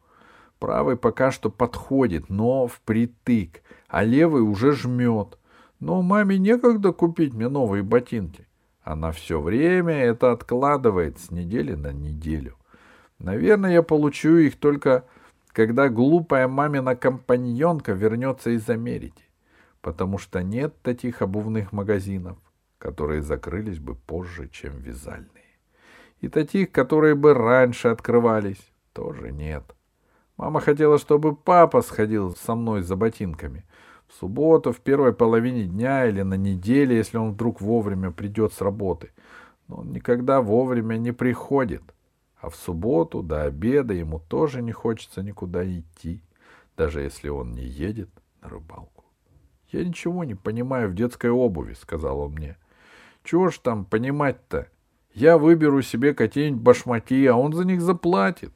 Правый 0.59 0.97
пока 0.97 1.31
что 1.31 1.51
подходит, 1.51 2.29
но 2.31 2.67
впритык, 2.67 3.63
а 3.89 4.05
левый 4.05 4.43
уже 4.43 4.73
жмет. 4.73 5.39
Но 5.81 6.01
маме 6.01 6.39
некогда 6.39 6.93
купить 6.93 7.35
мне 7.35 7.49
новые 7.49 7.83
ботинки. 7.83 8.47
Она 8.83 9.11
все 9.13 9.41
время 9.41 9.95
это 9.95 10.33
откладывает 10.33 11.19
с 11.19 11.31
недели 11.31 11.75
на 11.75 11.93
неделю. 11.93 12.57
Наверное, 13.19 13.73
я 13.73 13.83
получу 13.83 14.37
их 14.37 14.57
только, 14.57 15.05
когда 15.49 15.89
глупая 15.89 16.49
мамина 16.49 16.97
компаньонка 16.97 17.93
вернется 17.93 18.51
из 18.51 18.69
Америки, 18.69 19.25
потому 19.81 20.19
что 20.19 20.43
нет 20.43 20.81
таких 20.83 21.23
обувных 21.23 21.73
магазинов, 21.73 22.37
которые 22.79 23.23
закрылись 23.23 23.79
бы 23.79 23.95
позже, 23.95 24.49
чем 24.49 24.79
вязальные. 24.79 25.31
И 26.21 26.29
таких, 26.29 26.73
которые 26.73 27.15
бы 27.15 27.35
раньше 27.35 27.89
открывались, 27.89 28.61
тоже 28.93 29.33
нет. 29.33 29.65
Мама 30.37 30.61
хотела, 30.61 30.99
чтобы 30.99 31.35
папа 31.35 31.81
сходил 31.81 32.37
со 32.37 32.55
мной 32.55 32.83
за 32.83 32.97
ботинками. 32.97 33.65
В 34.07 34.15
субботу, 34.15 34.73
в 34.73 34.81
первой 34.81 35.13
половине 35.13 35.65
дня 35.65 36.07
или 36.07 36.23
на 36.23 36.35
неделе, 36.35 36.97
если 36.97 37.17
он 37.17 37.33
вдруг 37.33 37.61
вовремя 37.61 38.11
придет 38.11 38.53
с 38.53 38.61
работы. 38.61 39.11
Но 39.69 39.77
он 39.77 39.93
никогда 39.93 40.43
вовремя 40.43 40.97
не 40.97 41.13
приходит. 41.13 41.83
А 42.41 42.51
в 42.51 42.57
субботу 42.57 43.23
до 43.23 43.45
обеда 43.45 43.95
ему 43.95 44.19
тоже 44.19 44.63
не 44.63 44.73
хочется 44.73 45.23
никуда 45.23 45.65
идти, 45.65 46.23
даже 46.77 47.01
если 47.01 47.29
он 47.29 47.53
не 47.53 47.65
едет 47.65 48.11
на 48.43 48.49
рыбалку. 48.49 49.05
«Я 49.73 49.85
ничего 49.85 50.25
не 50.25 50.35
понимаю 50.35 50.91
в 50.91 50.95
детской 50.95 51.31
обуви»,— 51.31 51.75
сказал 51.81 52.21
он 52.21 52.33
мне. 52.33 52.57
«Чего 53.25 53.51
ж 53.51 53.59
там 53.59 53.85
понимать-то? 53.85 54.69
Я 55.13 55.39
выберу 55.39 55.83
себе 55.83 56.15
какие-нибудь 56.15 56.63
башмаки, 56.63 57.27
а 57.27 57.37
он 57.37 57.53
за 57.53 57.65
них 57.65 57.81
заплатит». 57.81 58.53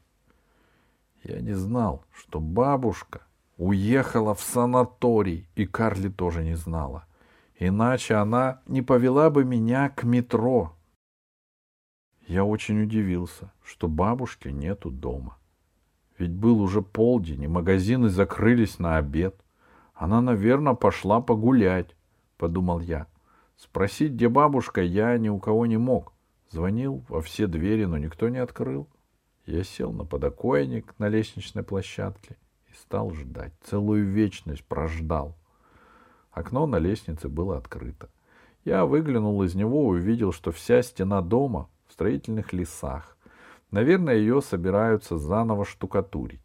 Я 1.25 1.41
не 1.41 1.55
знал, 1.55 2.05
что 2.13 2.41
бабушка 2.41 3.23
уехала 3.57 4.35
в 4.35 4.41
санаторий, 4.41 5.49
и 5.55 5.67
Карли 5.67 6.09
тоже 6.09 6.43
не 6.43 6.57
знала. 6.57 7.05
Иначе 7.59 8.15
она 8.15 8.63
не 8.67 8.81
повела 8.81 9.29
бы 9.29 9.45
меня 9.45 9.91
к 9.91 10.05
метро, 10.05 10.75
я 12.31 12.45
очень 12.45 12.81
удивился, 12.81 13.51
что 13.65 13.89
бабушки 13.89 14.47
нету 14.47 14.93
дома. 14.93 15.37
Ведь 16.17 16.31
был 16.31 16.61
уже 16.61 16.81
полдень, 16.81 17.43
и 17.43 17.49
магазины 17.49 18.09
закрылись 18.09 18.79
на 18.79 18.99
обед. 18.99 19.35
Она, 19.95 20.21
наверное, 20.21 20.75
пошла 20.75 21.21
погулять,— 21.21 21.97
подумал 22.37 22.79
я. 22.79 23.09
Спросить, 23.57 24.13
где 24.13 24.29
бабушка, 24.29 24.81
я 24.81 25.19
ни 25.19 25.29
у 25.29 25.41
кого 25.41 25.67
не 25.67 25.77
мог. 25.77 26.13
Звонил 26.51 27.03
во 27.09 27.21
все 27.21 27.49
двери, 27.49 27.85
но 27.85 27.99
никто 27.99 28.29
не 28.29 28.39
открыл. 28.39 28.87
Я 29.45 29.65
сел 29.65 29.91
на 29.91 30.05
подоконник 30.05 30.95
на 30.99 31.09
лестничной 31.09 31.65
площадке 31.65 32.37
и 32.71 32.75
стал 32.75 33.11
ждать. 33.13 33.55
Целую 33.65 34.07
вечность 34.07 34.65
прождал. 34.65 35.35
Окно 36.31 36.67
на 36.67 36.79
лестнице 36.79 37.29
было 37.29 37.57
открыто. 37.57 38.09
Я 38.65 38.87
выглянул 38.87 39.43
из 39.43 39.57
него 39.57 39.97
и 39.97 39.99
увидел, 39.99 40.31
что 40.31 40.53
вся 40.53 40.81
стена 40.83 41.23
дома 41.23 41.69
строительных 42.01 42.55
лесах. 42.55 43.15
Наверное, 43.71 44.15
ее 44.15 44.41
собираются 44.41 45.19
заново 45.19 45.67
штукатурить. 45.67 46.41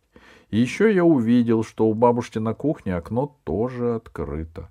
И 0.50 0.57
еще 0.57 0.93
я 0.93 1.05
увидел, 1.05 1.63
что 1.63 1.88
у 1.88 1.93
бабушки 1.93 2.39
на 2.39 2.53
кухне 2.53 2.93
окно 2.93 3.38
тоже 3.45 3.95
открыто. 3.95 4.69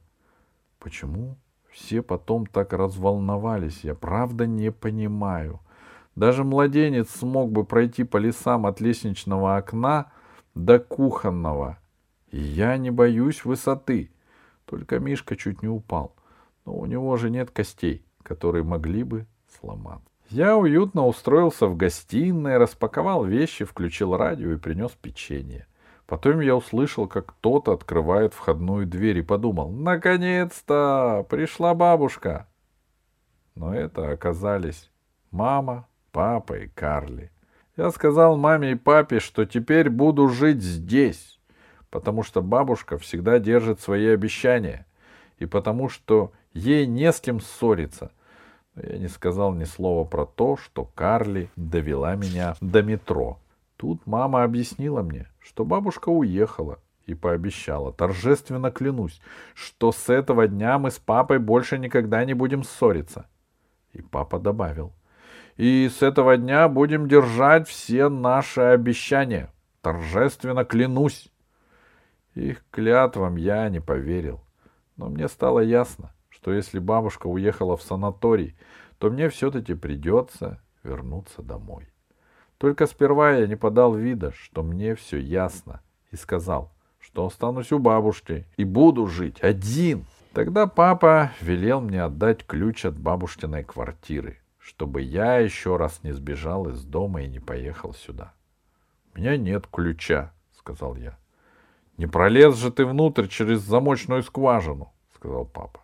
Почему 0.79 1.39
все 1.71 2.03
потом 2.03 2.45
так 2.45 2.75
разволновались, 2.75 3.83
я 3.83 3.95
правда 3.95 4.47
не 4.47 4.71
понимаю. 4.71 5.61
Даже 6.17 6.45
младенец 6.45 7.09
смог 7.09 7.51
бы 7.51 7.65
пройти 7.65 8.05
по 8.05 8.19
лесам 8.19 8.67
от 8.67 8.83
лестничного 8.83 9.57
окна 9.57 10.13
до 10.55 10.79
кухонного. 10.79 11.79
И 12.31 12.39
я 12.39 12.77
не 12.77 12.91
боюсь 12.91 13.47
высоты. 13.47 14.11
Только 14.67 14.99
Мишка 14.99 15.35
чуть 15.35 15.63
не 15.63 15.69
упал. 15.69 16.15
Но 16.67 16.75
у 16.75 16.85
него 16.85 17.17
же 17.17 17.31
нет 17.31 17.51
костей, 17.51 18.05
которые 18.23 18.65
могли 18.65 19.03
бы 19.03 19.27
сломаться. 19.49 20.14
Я 20.35 20.57
уютно 20.57 21.07
устроился 21.07 21.69
в 21.69 21.77
гостиной, 21.77 22.57
распаковал 22.57 23.25
вещи, 23.25 23.65
включил 23.65 24.17
радио 24.17 24.51
и 24.51 24.57
принес 24.57 24.91
печенье. 25.01 25.69
Потом 26.07 26.41
я 26.41 26.57
услышал, 26.57 27.07
как 27.07 27.27
кто-то 27.27 27.73
открывает 27.73 28.35
входную 28.35 28.85
дверь 28.85 29.19
и 29.19 29.23
подумал, 29.23 29.71
наконец-то 29.71 31.25
пришла 31.31 31.73
бабушка. 31.75 32.49
Но 33.55 33.73
это 33.73 34.11
оказались 34.11 34.91
мама, 35.31 35.87
папа 36.11 36.55
и 36.55 36.67
Карли. 36.67 37.31
Я 37.77 37.93
сказал 37.93 38.37
маме 38.37 38.73
и 38.73 38.75
папе, 38.75 39.21
что 39.21 39.45
теперь 39.45 39.89
буду 39.89 40.29
жить 40.29 40.63
здесь, 40.65 41.39
потому 41.91 42.25
что 42.25 42.43
бабушка 42.43 42.99
всегда 42.99 43.39
держит 43.39 43.81
свои 43.81 44.09
обещания, 44.09 44.85
и 45.39 45.47
потому 45.47 45.89
что 45.89 46.33
ей 46.55 46.89
не 46.89 47.13
с 47.13 47.21
кем 47.21 47.39
ссориться— 47.39 48.11
я 48.77 48.99
не 48.99 49.09
сказал 49.09 49.55
ни 49.55 49.65
слова 49.65 50.05
про 50.05 50.27
то, 50.27 50.57
что 50.57 50.85
Карли 50.95 51.51
довела 51.57 52.17
меня 52.17 52.57
до 52.61 52.83
метро. 52.83 53.39
Тут 53.77 54.07
мама 54.07 54.43
объяснила 54.43 55.03
мне, 55.03 55.29
что 55.41 55.65
бабушка 55.65 56.09
уехала 56.09 56.79
и 57.07 57.15
пообещала, 57.15 57.93
торжественно 57.93 58.71
клянусь, 58.71 59.21
что 59.55 59.93
с 59.93 60.09
этого 60.09 60.49
дня 60.49 60.79
мы 60.79 60.91
с 60.91 60.99
папой 60.99 61.39
больше 61.39 61.79
никогда 61.79 62.25
не 62.25 62.35
будем 62.35 62.65
ссориться. 62.65 63.27
И 63.93 64.03
папа 64.03 64.39
добавил, 64.39 64.93
и 65.57 65.89
с 65.89 66.03
этого 66.03 66.37
дня 66.37 66.69
будем 66.69 67.09
держать 67.09 67.69
все 67.69 68.09
наши 68.09 68.61
обещания. 68.61 69.53
Торжественно 69.83 70.65
клянусь. 70.65 71.31
Их 72.35 72.65
клятвам 72.71 73.37
я 73.37 73.69
не 73.69 73.81
поверил, 73.81 74.41
но 74.97 75.09
мне 75.09 75.29
стало 75.29 75.61
ясно, 75.61 76.13
что 76.45 76.53
если 76.53 76.79
бабушка 76.79 77.27
уехала 77.27 77.75
в 77.75 77.83
санаторий, 77.83 78.55
то 78.99 79.09
мне 79.09 79.31
все-таки 79.31 79.73
придется 79.73 80.61
вернуться 80.83 81.41
домой. 81.41 81.89
Только 82.59 82.87
сперва 82.87 83.31
я 83.31 83.47
не 83.47 83.57
подал 83.57 83.95
вида, 83.95 84.31
что 84.37 84.63
мне 84.63 84.95
все 84.95 85.17
ясно, 85.17 85.81
и 86.11 86.17
сказал, 86.17 86.71
что 87.01 87.25
останусь 87.25 87.73
у 87.73 87.79
бабушки 87.79 88.47
и 88.59 88.65
буду 88.65 89.07
жить 89.07 89.41
один. 89.41 90.05
Тогда 90.35 90.67
папа 90.67 91.31
велел 91.41 91.81
мне 91.81 92.03
отдать 92.03 92.45
ключ 92.47 92.85
от 92.85 92.99
бабушкиной 92.99 93.65
квартиры, 93.65 94.37
чтобы 94.59 95.01
я 95.01 95.39
еще 95.39 95.79
раз 95.79 96.03
не 96.03 96.13
сбежал 96.13 96.69
из 96.69 96.85
дома 96.85 97.23
и 97.23 97.27
не 97.27 97.39
поехал 97.41 97.95
сюда.— 97.95 98.35
У 99.15 99.19
меня 99.19 99.39
нет 99.39 99.67
ключа,— 99.67 100.35
сказал 100.59 100.95
я.— 100.97 101.17
Не 101.97 102.07
пролез 102.07 102.55
же 102.59 102.71
ты 102.71 102.85
внутрь 102.85 103.29
через 103.29 103.61
замочную 103.61 104.23
скважину,— 104.23 104.93
сказал 105.15 105.47
папа. 105.47 105.81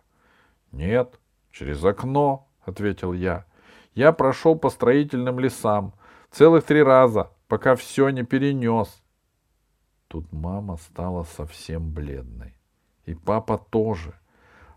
Нет, 0.71 1.19
через 1.51 1.83
окно,— 1.83 2.47
ответил 2.65 3.13
я. 3.13 3.45
Я 3.93 4.13
прошел 4.13 4.55
по 4.57 4.69
строительным 4.69 5.39
лесам 5.39 5.93
целых 6.31 6.63
три 6.63 6.81
раза, 6.81 7.31
пока 7.47 7.75
все 7.75 8.09
не 8.09 8.23
перенес. 8.23 9.01
Тут 10.07 10.31
мама 10.31 10.77
стала 10.77 11.23
совсем 11.23 11.91
бледной. 11.91 12.55
И 13.05 13.13
папа 13.13 13.57
тоже. 13.57 14.13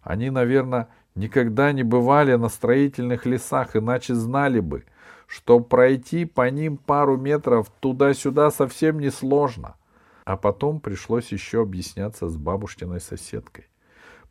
Они, 0.02 0.30
наверное, 0.30 0.88
никогда 1.14 1.72
не 1.72 1.82
бывали 1.82 2.34
на 2.34 2.48
строительных 2.48 3.26
лесах, 3.26 3.76
иначе 3.76 4.14
знали 4.14 4.60
бы, 4.60 4.84
что 5.26 5.60
пройти 5.60 6.24
по 6.24 6.50
ним 6.50 6.76
пару 6.76 7.16
метров 7.16 7.70
туда-сюда 7.80 8.50
совсем 8.50 8.98
несложно. 8.98 9.76
А 10.24 10.36
потом 10.36 10.80
пришлось 10.80 11.32
еще 11.32 11.62
объясняться 11.62 12.28
с 12.28 12.36
бабушкиной 12.36 13.00
соседкой. 13.00 13.66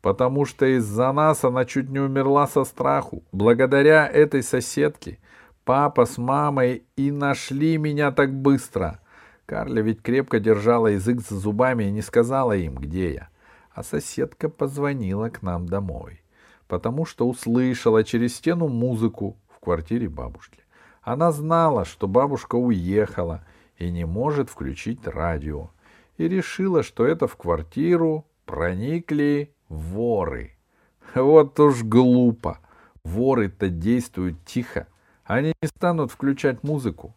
Потому 0.04 0.46
что 0.46 0.68
из-за 0.68 1.12
нас 1.12 1.44
она 1.44 1.66
чуть 1.66 1.90
не 1.90 2.00
умерла 2.00 2.46
со 2.46 2.64
страху. 2.66 3.24
Благодаря 3.32 4.08
этой 4.08 4.44
соседке 4.44 5.18
папа 5.66 6.06
с 6.06 6.20
мамой 6.20 6.84
и 6.96 7.10
нашли 7.10 7.80
меня 7.80 8.12
так 8.12 8.32
быстро. 8.32 9.00
Карля 9.48 9.82
ведь 9.82 10.04
крепко 10.04 10.40
держала 10.40 10.88
язык 10.88 11.22
за 11.22 11.40
зубами 11.40 11.86
и 11.86 11.92
не 11.92 12.04
сказала 12.04 12.56
им, 12.56 12.76
где 12.76 13.14
я 13.16 13.30
а 13.74 13.84
соседка 13.84 14.50
позвонила 14.50 15.30
к 15.30 15.42
нам 15.42 15.68
домой, 15.68 16.22
потому 16.68 17.06
что 17.06 17.28
услышала 17.28 18.04
через 18.04 18.36
стену 18.36 18.68
музыку 18.68 19.38
в 19.50 19.60
квартире 19.60 20.10
бабушки. 20.10 20.60
Она 21.02 21.32
знала, 21.32 21.84
что 21.84 22.08
бабушка 22.08 22.56
уехала 22.56 23.46
и 23.78 23.90
не 23.90 24.06
может 24.06 24.50
включить 24.50 25.06
радио, 25.08 25.72
и 26.18 26.28
решила, 26.28 26.84
что 26.84 27.06
это 27.06 27.28
в 27.28 27.36
квартиру 27.36 28.26
проникли 28.46 29.53
воры. 29.70 30.56
Вот 31.16 31.60
уж 31.60 31.84
глупо. 31.84 32.60
Воры-то 33.04 33.70
действуют 33.70 34.44
тихо. 34.46 34.88
Они 35.24 35.54
не 35.62 35.68
станут 35.68 36.12
включать 36.12 36.64
музыку. 36.64 37.16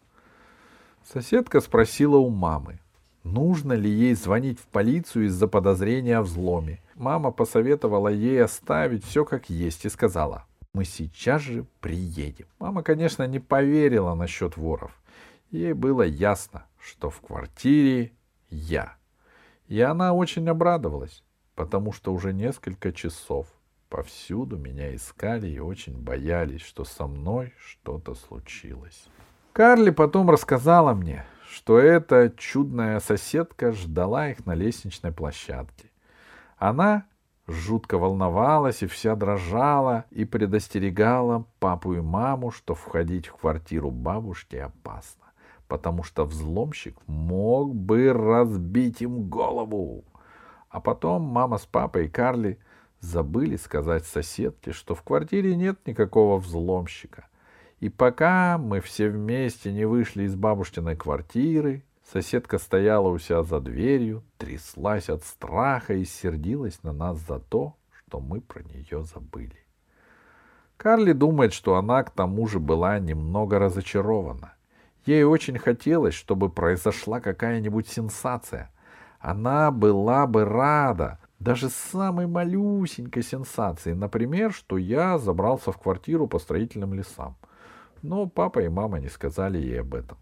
Соседка 1.05 1.61
спросила 1.61 2.17
у 2.17 2.31
мамы, 2.31 2.81
нужно 3.23 3.75
ли 3.75 3.89
ей 3.89 4.15
звонить 4.15 4.59
в 4.59 4.67
полицию 4.67 5.27
из-за 5.27 5.47
подозрения 5.47 6.19
о 6.19 6.23
взломе. 6.23 6.81
Мама 6.97 7.31
посоветовала 7.31 8.09
ей 8.09 8.43
оставить 8.43 9.05
все 9.05 9.25
как 9.25 9.49
есть 9.49 9.85
и 9.85 9.89
сказала, 9.89 10.47
мы 10.73 10.85
сейчас 10.85 11.43
же 11.43 11.65
приедем. 11.81 12.47
Мама, 12.59 12.83
конечно, 12.83 13.27
не 13.27 13.39
поверила 13.39 14.15
насчет 14.15 14.57
воров. 14.57 14.91
Ей 15.51 15.73
было 15.73 16.03
ясно, 16.03 16.67
что 16.79 17.09
в 17.09 17.21
квартире 17.21 18.13
я. 18.51 18.97
И 19.69 19.81
она 19.81 20.13
очень 20.13 20.49
обрадовалась, 20.49 21.23
потому 21.57 21.91
что 21.91 22.13
уже 22.13 22.33
несколько 22.33 22.93
часов 22.93 23.49
повсюду 23.89 24.59
меня 24.59 24.95
искали 24.95 25.49
и 25.49 25.59
очень 25.59 25.97
боялись, 25.99 26.61
что 26.61 26.85
со 26.85 27.07
мной 27.07 27.53
что-то 27.59 28.15
случилось. 28.15 29.09
Карли 29.53 29.91
потом 29.91 30.31
рассказала 30.31 30.93
мне, 30.93 31.25
что 31.51 31.79
эта 31.79 32.31
чудная 32.37 33.01
соседка 33.01 33.73
ждала 33.73 34.29
их 34.29 34.45
на 34.45 34.55
лестничной 34.55 35.13
площадке. 35.13 35.91
Она 36.59 37.07
жутко 37.47 37.97
волновалась 37.97 38.83
и 38.83 38.87
вся 38.87 39.17
дрожала 39.17 40.05
и 40.11 40.25
предостерегала 40.27 41.47
папу 41.59 41.95
и 41.95 42.01
маму, 42.01 42.51
что 42.51 42.75
входить 42.75 43.29
в 43.29 43.37
квартиру 43.37 43.91
бабушки 43.91 44.57
опасно, 44.57 45.27
потому 45.69 46.03
что 46.03 46.27
взломщик 46.27 46.99
мог 47.07 47.75
бы 47.75 48.13
разбить 48.13 49.01
им 49.01 49.31
голову. 49.31 50.05
А 50.77 50.81
потом 50.81 51.23
мама 51.23 51.57
с 51.57 51.65
папой 51.65 52.05
и 52.05 52.09
Карли 52.09 52.59
забыли 53.01 53.57
сказать 53.57 54.05
соседке, 54.05 54.73
что 54.73 54.95
в 54.95 55.03
квартире 55.03 55.57
нет 55.57 55.79
никакого 55.87 56.39
взломщика— 56.39 57.29
и 57.81 57.91
пока 57.91 58.57
мы 58.57 58.81
все 58.81 59.11
вместе 59.11 59.71
не 59.71 59.85
вышли 59.85 60.23
из 60.23 60.35
бабушкиной 60.35 60.97
квартиры, 60.97 61.85
соседка 62.11 62.59
стояла 62.59 63.09
у 63.09 63.19
себя 63.19 63.43
за 63.43 63.61
дверью, 63.61 64.25
тряслась 64.39 65.11
от 65.11 65.25
страха 65.25 65.93
и 65.93 66.05
сердилась 66.05 66.83
на 66.83 66.93
нас 66.93 67.19
за 67.19 67.39
то, 67.39 67.77
что 67.91 68.21
мы 68.21 68.41
про 68.41 68.63
нее 68.63 69.05
забыли. 69.05 69.61
Карли 70.79 71.13
думает, 71.13 71.53
что 71.53 71.77
она 71.77 72.03
к 72.03 72.11
тому 72.11 72.47
же 72.47 72.61
была 72.61 72.99
немного 72.99 73.59
разочарована. 73.59 74.55
Ей 75.05 75.25
очень 75.25 75.59
хотелось, 75.59 76.15
чтобы 76.15 76.49
произошла 76.49 77.21
какая-нибудь 77.21 77.89
сенсация. 77.89 78.71
Она 79.27 79.73
была 79.73 80.25
бы 80.29 80.45
рада 80.45 81.19
даже 81.41 81.69
самой 81.69 82.29
малюсенькой 82.29 83.25
сенсации, 83.25 83.93
например, 83.93 84.53
что 84.53 84.79
я 84.79 85.19
забрался 85.19 85.73
в 85.73 85.79
квартиру 85.79 86.29
по 86.29 86.39
строительным 86.39 86.95
лесам. 86.95 87.37
Но 88.03 88.29
папа 88.29 88.61
и 88.61 88.69
мама 88.69 89.01
не 89.01 89.09
сказали 89.09 89.59
ей 89.59 89.81
об 89.81 89.97
этом. 89.97 90.17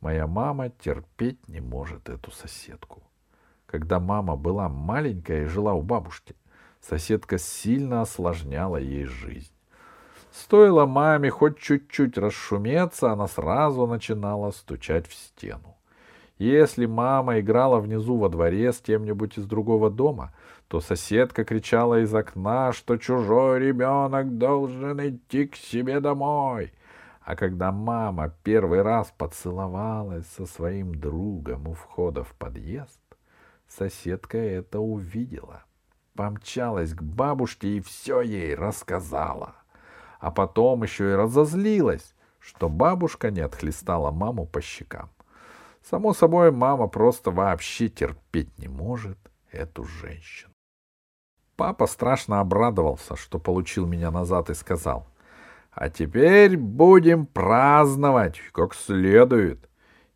Моя 0.00 0.26
мама 0.26 0.70
терпеть 0.70 1.46
не 1.46 1.60
может 1.60 2.08
эту 2.08 2.32
соседку. 2.32 3.04
Когда 3.64 4.00
мама 4.00 4.34
была 4.34 4.68
маленькая 4.68 5.44
и 5.44 5.46
жила 5.46 5.74
у 5.74 5.82
бабушки, 5.82 6.34
соседка 6.80 7.38
сильно 7.38 8.00
осложняла 8.00 8.78
ей 8.78 9.04
жизнь. 9.04 9.54
Стоило 10.32 10.84
маме 10.84 11.30
хоть 11.30 11.58
чуть-чуть 11.58 12.18
расшуметься, 12.18 13.12
она 13.12 13.28
сразу 13.28 13.86
начинала 13.86 14.50
стучать 14.50 15.06
в 15.06 15.14
стену. 15.14 15.73
Если 16.38 16.86
мама 16.86 17.38
играла 17.38 17.78
внизу 17.78 18.16
во 18.16 18.28
дворе 18.28 18.72
с 18.72 18.80
кем-нибудь 18.80 19.38
из 19.38 19.46
другого 19.46 19.88
дома, 19.88 20.34
то 20.66 20.80
соседка 20.80 21.44
кричала 21.44 22.00
из 22.00 22.12
окна, 22.12 22.72
что 22.72 22.96
чужой 22.96 23.60
ребенок 23.60 24.36
должен 24.36 25.00
идти 25.08 25.46
к 25.46 25.54
себе 25.54 26.00
домой. 26.00 26.72
А 27.20 27.36
когда 27.36 27.70
мама 27.70 28.34
первый 28.42 28.82
раз 28.82 29.14
поцеловалась 29.16 30.26
со 30.26 30.44
своим 30.44 30.94
другом 30.94 31.68
у 31.68 31.74
входа 31.74 32.24
в 32.24 32.34
подъезд, 32.34 33.00
соседка 33.68 34.36
это 34.36 34.80
увидела, 34.80 35.62
помчалась 36.16 36.92
к 36.94 37.02
бабушке 37.02 37.76
и 37.76 37.80
все 37.80 38.20
ей 38.22 38.56
рассказала. 38.56 39.54
А 40.18 40.32
потом 40.32 40.82
еще 40.82 41.12
и 41.12 41.14
разозлилась, 41.14 42.14
что 42.40 42.68
бабушка 42.68 43.30
не 43.30 43.40
отхлестала 43.40 44.10
маму 44.10 44.46
по 44.46 44.60
щекам. 44.60 45.13
Само 45.88 46.14
собой, 46.14 46.50
мама 46.50 46.88
просто 46.88 47.30
вообще 47.30 47.88
терпеть 47.88 48.58
не 48.58 48.68
может 48.68 49.18
эту 49.50 49.84
женщину. 49.84 50.52
Папа 51.56 51.86
страшно 51.86 52.40
обрадовался, 52.40 53.16
что 53.16 53.38
получил 53.38 53.86
меня 53.86 54.10
назад 54.10 54.50
и 54.50 54.54
сказал, 54.54 55.06
«А 55.70 55.90
теперь 55.90 56.56
будем 56.56 57.26
праздновать 57.26 58.40
как 58.52 58.74
следует». 58.74 59.68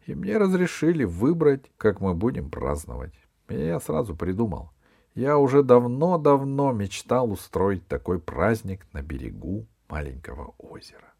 И 0.06 0.14
мне 0.14 0.38
разрешили 0.38 1.04
выбрать, 1.04 1.70
как 1.76 2.00
мы 2.00 2.14
будем 2.14 2.48
праздновать. 2.48 3.12
И 3.48 3.54
я 3.54 3.78
сразу 3.78 4.16
придумал. 4.16 4.70
Я 5.14 5.36
уже 5.36 5.62
давно-давно 5.62 6.72
мечтал 6.72 7.30
устроить 7.30 7.86
такой 7.88 8.18
праздник 8.18 8.86
на 8.94 9.02
берегу 9.02 9.66
маленького 9.86 10.54
озера. 10.56 11.12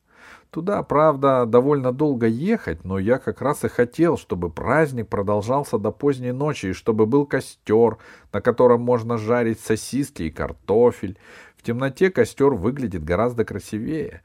Туда, 0.50 0.82
правда, 0.82 1.44
довольно 1.44 1.92
долго 1.92 2.26
ехать, 2.26 2.82
но 2.84 2.98
я 2.98 3.18
как 3.18 3.42
раз 3.42 3.64
и 3.64 3.68
хотел, 3.68 4.16
чтобы 4.16 4.50
праздник 4.50 5.08
продолжался 5.08 5.78
до 5.78 5.90
поздней 5.90 6.32
ночи, 6.32 6.66
и 6.66 6.72
чтобы 6.72 7.04
был 7.04 7.26
костер, 7.26 7.98
на 8.32 8.40
котором 8.40 8.80
можно 8.80 9.18
жарить 9.18 9.60
сосиски 9.60 10.22
и 10.22 10.30
картофель. 10.30 11.18
В 11.56 11.62
темноте 11.62 12.10
костер 12.10 12.54
выглядит 12.54 13.04
гораздо 13.04 13.44
красивее, 13.44 14.22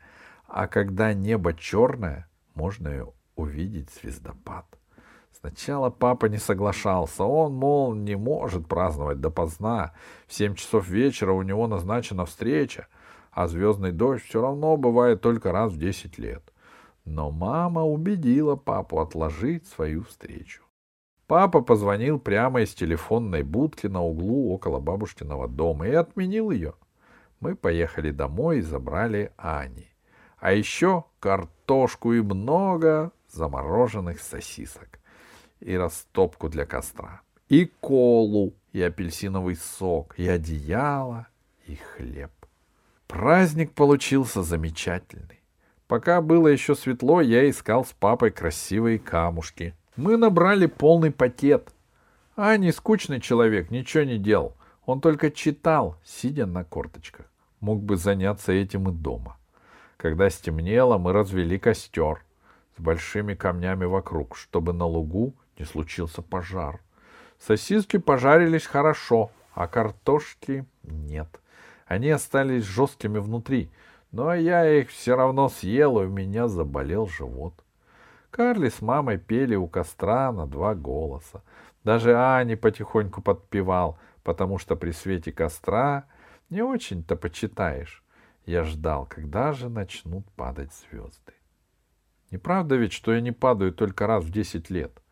а 0.48 0.68
когда 0.68 1.14
небо 1.14 1.54
черное, 1.54 2.30
можно 2.56 3.08
увидеть 3.36 3.90
звездопад. 3.92 4.66
Сначала 5.38 5.90
папа 5.90 6.28
не 6.28 6.38
соглашался. 6.38 7.26
Он, 7.26 7.54
мол, 7.54 7.96
не 7.96 8.16
может 8.16 8.66
праздновать 8.68 9.20
допоздна. 9.20 9.92
В 10.26 10.34
семь 10.34 10.56
часов 10.56 10.88
вечера 10.88 11.34
у 11.34 11.42
него 11.42 11.68
назначена 11.68 12.26
встреча— 12.26 12.88
а 13.34 13.48
звездный 13.48 13.92
дождь 13.92 14.24
все 14.24 14.42
равно 14.42 14.78
бывает 14.78 15.22
только 15.22 15.52
раз 15.52 15.74
в 15.74 15.78
десять 15.78 16.18
лет. 16.18 16.44
Но 17.06 17.32
мама 17.32 17.84
убедила 17.84 18.56
папу 18.56 19.00
отложить 19.00 19.68
свою 19.68 20.04
встречу. 20.04 20.64
Папа 21.28 21.62
позвонил 21.62 22.20
прямо 22.20 22.62
из 22.62 22.74
телефонной 22.74 23.44
будки 23.44 23.88
на 23.88 24.04
углу 24.04 24.54
около 24.54 24.80
бабушкиного 24.80 25.48
дома 25.48 25.88
и 25.88 25.94
отменил 25.94 26.52
ее. 26.52 26.76
Мы 27.40 27.56
поехали 27.56 28.12
домой 28.12 28.60
и 28.60 28.62
забрали 28.62 29.32
Ани. 29.38 29.90
А 30.38 30.54
еще 30.54 31.06
картошку 31.20 32.14
и 32.14 32.22
много 32.22 33.12
замороженных 33.30 34.20
сосисок 34.20 35.00
и 35.60 35.76
растопку 35.76 36.50
для 36.50 36.66
костра, 36.66 37.22
и 37.48 37.66
колу, 37.80 38.54
и 38.74 38.82
апельсиновый 38.82 39.56
сок, 39.56 40.14
и 40.20 40.28
одеяло, 40.28 41.28
и 41.66 41.76
хлеб. 41.76 42.32
Праздник 43.14 43.74
получился 43.74 44.42
замечательный. 44.42 45.40
Пока 45.88 46.20
было 46.20 46.48
еще 46.48 46.74
светло, 46.74 47.22
я 47.22 47.48
искал 47.48 47.86
с 47.86 47.94
папой 47.94 48.32
красивые 48.32 48.98
камушки. 48.98 49.76
Мы 49.96 50.18
набрали 50.18 50.66
полный 50.66 51.12
пакет. 51.12 51.76
А 52.36 52.58
не 52.58 52.72
скучный 52.72 53.22
человек, 53.22 53.70
ничего 53.70 54.04
не 54.04 54.18
делал. 54.18 54.58
Он 54.88 55.00
только 55.00 55.30
читал, 55.30 55.96
сидя 56.04 56.48
на 56.48 56.64
корточках. 56.64 57.28
Мог 57.60 57.84
бы 57.84 57.98
заняться 57.98 58.52
этим 58.52 58.90
и 58.90 58.92
дома. 58.92 59.38
Когда 59.98 60.28
стемнело, 60.32 60.98
мы 60.98 61.14
развели 61.14 61.60
костер 61.60 62.26
с 62.76 62.82
большими 62.82 63.36
камнями 63.36 63.86
вокруг, 63.86 64.36
чтобы 64.36 64.74
на 64.74 64.86
лугу 64.86 65.36
не 65.60 65.66
случился 65.66 66.24
пожар. 66.24 66.82
Сосиски 67.38 67.98
пожарились 67.98 68.66
хорошо, 68.66 69.30
а 69.54 69.68
картошки 69.68 70.66
нет. 70.82 71.40
Они 71.86 72.10
остались 72.10 72.64
жесткими 72.64 73.20
внутри, 73.20 73.72
но 74.12 74.34
я 74.34 74.70
их 74.70 74.90
все 74.90 75.16
равно 75.16 75.50
съел, 75.50 76.02
и 76.02 76.06
у 76.06 76.10
меня 76.10 76.48
заболел 76.48 77.08
живот. 77.08 77.54
Карли 78.32 78.70
с 78.70 78.82
мамой 78.82 79.18
пели 79.18 79.56
у 79.56 79.68
костра 79.68 80.32
на 80.32 80.48
два 80.48 80.74
голоса. 80.74 81.44
Даже 81.84 82.18
Ани 82.18 82.56
потихоньку 82.56 83.22
подпевал, 83.22 84.00
потому 84.24 84.58
что 84.58 84.76
при 84.76 84.92
свете 84.92 85.32
костра 85.32 86.06
не 86.50 86.62
очень-то 86.62 87.16
почитаешь. 87.16 88.04
Я 88.46 88.64
ждал, 88.64 89.06
когда 89.06 89.54
же 89.54 89.70
начнут 89.70 90.26
падать 90.32 90.72
звезды. 90.74 91.34
Неправда 92.32 92.76
ведь, 92.76 92.94
что 92.94 93.12
они 93.12 93.32
падают 93.32 93.76
только 93.76 94.08
раз 94.08 94.24
в 94.24 94.32
десять 94.32 94.70
лет. 94.70 95.03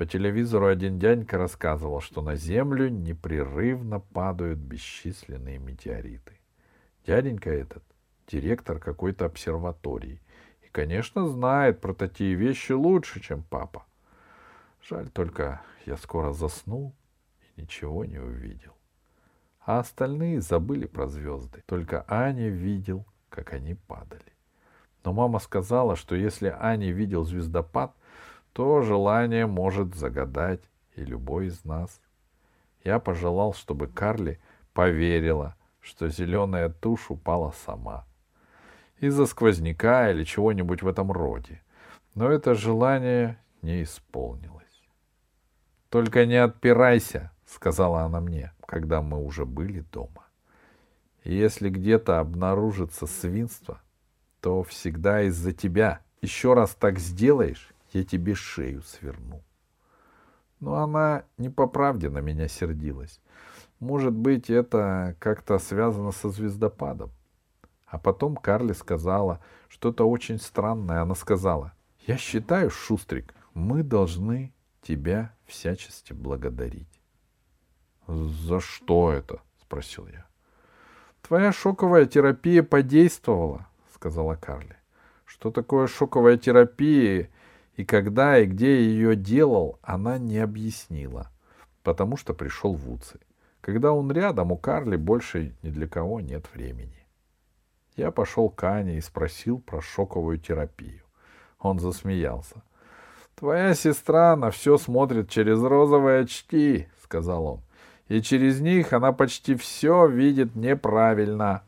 По 0.00 0.06
телевизору 0.06 0.66
один 0.66 0.98
дядька 0.98 1.36
рассказывал, 1.36 2.00
что 2.00 2.22
на 2.22 2.34
Землю 2.34 2.88
непрерывно 2.88 4.00
падают 4.00 4.58
бесчисленные 4.58 5.58
метеориты. 5.58 6.38
Дяденька 7.06 7.50
этот— 7.50 7.82
директор 8.26 8.78
какой-то 8.78 9.26
обсерватории. 9.26 10.22
И, 10.62 10.68
конечно, 10.72 11.28
знает 11.28 11.82
про 11.82 11.92
такие 11.92 12.34
вещи 12.34 12.72
лучше, 12.72 13.20
чем 13.20 13.42
папа. 13.42 13.84
Жаль 14.88 15.10
только, 15.10 15.60
я 15.84 15.98
скоро 15.98 16.32
заснул 16.32 16.94
и 17.42 17.60
ничего 17.60 18.06
не 18.06 18.18
увидел. 18.18 18.72
А 19.66 19.80
остальные 19.80 20.40
забыли 20.40 20.86
про 20.86 21.08
звезды. 21.08 21.62
Только 21.66 22.06
Аня 22.08 22.48
видел, 22.48 23.04
как 23.28 23.52
они 23.52 23.74
падали. 23.74 24.32
Но 25.04 25.12
мама 25.12 25.40
сказала, 25.40 25.94
что 25.94 26.14
если 26.14 26.56
Аня 26.58 26.90
видел 26.90 27.24
звездопад, 27.24 27.94
то 28.52 28.82
желание 28.82 29.46
может 29.46 29.94
загадать 29.94 30.60
и 30.96 31.04
любой 31.04 31.46
из 31.46 31.64
нас. 31.64 32.00
Я 32.84 32.98
пожелал, 32.98 33.54
чтобы 33.54 33.86
Карли 33.86 34.40
поверила, 34.72 35.54
что 35.80 36.08
зеленая 36.08 36.68
тушь 36.68 37.10
упала 37.10 37.52
сама. 37.64 38.06
Из-за 38.98 39.26
сквозняка 39.26 40.10
или 40.10 40.24
чего-нибудь 40.24 40.82
в 40.82 40.88
этом 40.88 41.10
роде. 41.10 41.62
Но 42.14 42.30
это 42.30 42.54
желание 42.54 43.38
не 43.62 43.82
исполнилось. 43.82 44.60
«Только 45.88 46.26
не 46.26 46.36
отпирайся»,— 46.36 47.32
сказала 47.46 48.02
она 48.02 48.20
мне, 48.20 48.52
когда 48.66 49.02
мы 49.02 49.24
уже 49.24 49.44
были 49.44 49.80
дома. 49.92 50.26
«Если 51.24 51.68
где-то 51.68 52.20
обнаружится 52.20 53.06
свинство, 53.06 53.80
то 54.40 54.62
всегда 54.62 55.22
из-за 55.22 55.52
тебя. 55.52 56.00
Еще 56.22 56.54
раз 56.54 56.74
так 56.74 56.98
сделаешь, 56.98 57.72
я 57.92 58.04
тебе 58.04 58.34
шею 58.34 58.82
сверну». 58.82 59.42
Но 60.60 60.74
она 60.74 61.24
не 61.38 61.48
по 61.48 61.66
правде 61.66 62.10
на 62.10 62.18
меня 62.18 62.48
сердилась. 62.48 63.20
Может 63.78 64.12
быть, 64.12 64.50
это 64.50 65.16
как-то 65.18 65.58
связано 65.58 66.12
со 66.12 66.28
звездопадом. 66.28 67.10
А 67.86 67.98
потом 67.98 68.36
Карли 68.36 68.74
сказала 68.74 69.40
что-то 69.68 70.08
очень 70.08 70.38
странное. 70.38 71.00
Она 71.00 71.14
сказала, 71.14 71.72
я 72.06 72.18
считаю, 72.18 72.70
Шустрик, 72.70 73.34
мы 73.54 73.82
должны 73.82 74.52
тебя 74.82 75.34
всячески 75.46 76.12
благодарить. 76.12 76.88
«За 78.06 78.60
что 78.60 79.12
это?»— 79.12 79.40
спросил 79.62 80.08
я. 80.08 80.26
«Твоя 81.22 81.52
шоковая 81.52 82.06
терапия 82.06 82.62
подействовала»,— 82.62 83.68
сказала 83.94 84.34
Карли. 84.34 84.76
«Что 85.24 85.50
такое 85.50 85.86
шоковая 85.86 86.36
терапия 86.36 87.30
и 87.76 87.84
когда 87.84 88.38
и 88.38 88.46
где 88.46 88.84
ее 88.84 89.16
делал, 89.16 89.78
она 89.82 90.18
не 90.18 90.38
объяснила, 90.38 91.30
потому 91.82 92.16
что 92.16 92.34
пришел 92.34 92.74
в 92.74 92.90
Уци. 92.90 93.18
Когда 93.60 93.92
он 93.92 94.10
рядом, 94.10 94.52
у 94.52 94.56
Карли 94.56 94.96
больше 94.96 95.54
ни 95.62 95.70
для 95.70 95.86
кого 95.86 96.20
нет 96.20 96.46
времени. 96.54 97.06
Я 97.96 98.10
пошел 98.10 98.48
к 98.48 98.62
Ане 98.64 98.96
и 98.96 99.00
спросил 99.00 99.60
про 99.60 99.80
шоковую 99.80 100.38
терапию. 100.38 101.02
Он 101.58 101.78
засмеялся. 101.78 102.62
Твоя 103.34 103.74
сестра 103.74 104.36
на 104.36 104.50
все 104.50 104.78
смотрит 104.78 105.28
через 105.28 105.62
розовые 105.62 106.22
очки, 106.22 106.88
сказал 107.02 107.46
он. 107.46 107.60
И 108.08 108.20
через 108.22 108.60
них 108.60 108.92
она 108.92 109.12
почти 109.12 109.54
все 109.54 110.06
видит 110.06 110.56
неправильно. 110.56 111.62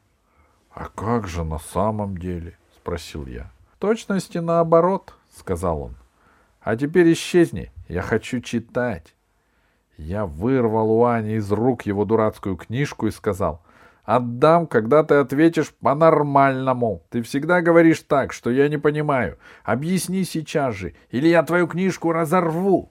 А 0.70 0.88
как 0.88 1.28
же 1.28 1.44
на 1.44 1.58
самом 1.58 2.16
деле? 2.16 2.58
спросил 2.74 3.26
я. 3.26 3.50
Точности 3.78 4.38
наоборот, 4.38 5.14
сказал 5.37 5.83
он. 5.83 5.97
А 6.61 6.77
теперь 6.77 7.12
исчезни, 7.12 7.73
я 7.88 8.03
хочу 8.03 8.40
читать. 8.40 9.14
Я 9.97 10.27
вырвал 10.27 10.90
у 10.90 11.05
Ани 11.05 11.35
из 11.35 11.51
рук 11.51 11.83
его 11.83 12.05
дурацкую 12.05 12.57
книжку 12.57 13.07
и 13.07 13.11
сказал, 13.11 13.62
Отдам, 14.05 14.66
когда 14.66 15.05
ты 15.05 15.14
ответишь 15.14 15.73
по-нормальному. 15.75 17.05
Ты 17.11 17.23
всегда 17.23 17.61
говоришь 17.61 18.01
так, 18.01 18.33
что 18.33 18.51
я 18.51 18.68
не 18.68 18.77
понимаю. 18.77 19.38
Объясни 19.62 20.25
сейчас 20.25 20.75
же, 20.75 20.95
или 21.11 21.29
я 21.29 21.42
твою 21.45 21.68
книжку 21.68 22.11
разорву. 22.12 22.90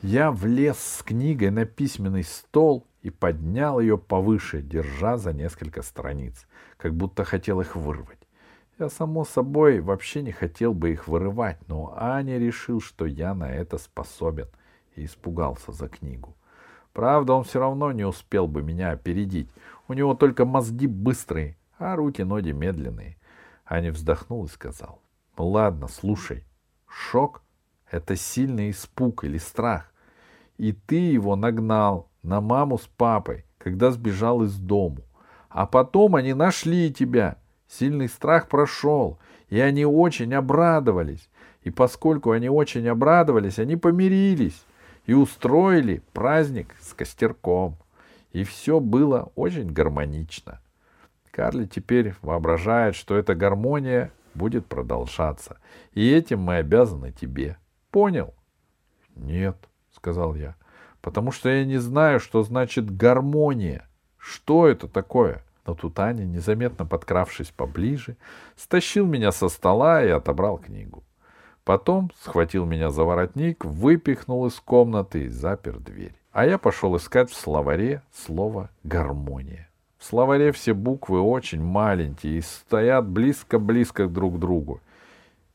Я 0.00 0.30
влез 0.30 0.78
с 0.78 1.02
книгой 1.02 1.50
на 1.50 1.66
письменный 1.66 2.24
стол 2.24 2.86
и 3.02 3.10
поднял 3.10 3.80
ее 3.80 3.98
повыше, 3.98 4.62
держа 4.62 5.18
за 5.18 5.34
несколько 5.34 5.82
страниц, 5.82 6.46
как 6.78 6.94
будто 6.94 7.24
хотел 7.24 7.60
их 7.60 7.76
вырвать. 7.76 8.19
Я, 8.80 8.88
само 8.88 9.26
собой, 9.26 9.80
вообще 9.80 10.22
не 10.22 10.32
хотел 10.32 10.72
бы 10.72 10.92
их 10.92 11.06
вырывать, 11.06 11.58
но 11.68 11.92
Аня 11.98 12.38
решил, 12.38 12.80
что 12.80 13.04
я 13.04 13.34
на 13.34 13.52
это 13.52 13.76
способен, 13.76 14.48
и 14.96 15.04
испугался 15.04 15.70
за 15.70 15.86
книгу. 15.86 16.34
Правда, 16.94 17.34
он 17.34 17.44
все 17.44 17.60
равно 17.60 17.92
не 17.92 18.06
успел 18.06 18.46
бы 18.46 18.62
меня 18.62 18.92
опередить. 18.92 19.50
У 19.86 19.92
него 19.92 20.14
только 20.14 20.46
мозги 20.46 20.86
быстрые, 20.86 21.58
а 21.76 21.94
руки-ноги 21.94 22.52
медленные. 22.52 23.18
Аня 23.66 23.92
вздохнул 23.92 24.46
и 24.46 24.48
сказал. 24.48 25.02
«Ну 25.36 25.48
ладно, 25.48 25.86
слушай. 25.86 26.46
Шок— 26.88 27.42
это 27.90 28.16
сильный 28.16 28.70
испуг 28.70 29.24
или 29.24 29.36
страх. 29.36 29.92
И 30.56 30.72
ты 30.72 30.96
его 30.96 31.36
нагнал 31.36 32.08
на 32.22 32.40
маму 32.40 32.78
с 32.78 32.86
папой, 32.86 33.44
когда 33.58 33.90
сбежал 33.90 34.42
из 34.42 34.58
дому. 34.58 35.02
А 35.50 35.66
потом 35.66 36.16
они 36.16 36.32
нашли 36.32 36.90
тебя. 36.90 37.36
Сильный 37.70 38.08
страх 38.08 38.48
прошел, 38.48 39.18
и 39.48 39.60
они 39.60 39.84
очень 39.84 40.34
обрадовались. 40.34 41.28
И 41.62 41.70
поскольку 41.70 42.32
они 42.32 42.48
очень 42.48 42.88
обрадовались, 42.88 43.58
они 43.58 43.76
помирились 43.76 44.64
и 45.06 45.12
устроили 45.12 46.02
праздник 46.12 46.74
с 46.80 46.92
костерком 46.94 47.76
и 48.32 48.44
все 48.44 48.80
было 48.80 49.32
очень 49.34 49.72
гармонично. 49.72 50.60
Карли 51.30 51.66
теперь 51.66 52.14
воображает, 52.22 52.94
что 52.94 53.16
эта 53.16 53.34
гармония 53.34 54.12
будет 54.34 54.66
продолжаться, 54.66 55.58
и 55.92 56.10
этим 56.10 56.40
мы 56.40 56.56
обязаны 56.56 57.12
тебе. 57.12 57.56
Понял?— 57.90 58.34
Нет,— 59.16 59.56
сказал 59.90 60.34
я,— 60.34 60.54
потому 61.02 61.32
что 61.32 61.48
я 61.48 61.64
не 61.64 61.78
знаю, 61.78 62.20
что 62.20 62.42
значит 62.42 62.96
гармония. 62.96 63.88
Что 64.16 64.68
это 64.68 64.86
такое? 64.86 65.42
Но 65.70 65.76
тут 65.76 66.00
Аня, 66.00 66.24
незаметно 66.24 66.84
подкравшись 66.84 67.52
поближе, 67.52 68.16
стащил 68.56 69.06
меня 69.06 69.30
со 69.30 69.48
стола 69.48 70.02
и 70.02 70.08
отобрал 70.08 70.58
книгу. 70.58 71.04
Потом 71.62 72.10
схватил 72.20 72.64
меня 72.64 72.90
за 72.90 73.04
воротник, 73.04 73.64
выпихнул 73.64 74.46
из 74.46 74.54
комнаты 74.54 75.26
и 75.26 75.28
запер 75.28 75.78
дверь. 75.78 76.16
А 76.32 76.44
я 76.44 76.58
пошел 76.58 76.96
искать 76.96 77.30
в 77.30 77.36
словаре 77.36 78.02
слово 78.12 78.70
«гармония». 78.82 79.68
В 79.96 80.06
словаре 80.06 80.50
все 80.50 80.74
буквы 80.74 81.20
очень 81.20 81.62
маленькие 81.62 82.38
и 82.38 82.40
стоят 82.40 83.06
близко-близко 83.06 84.08
друг 84.08 84.38
к 84.38 84.38
другу. 84.40 84.80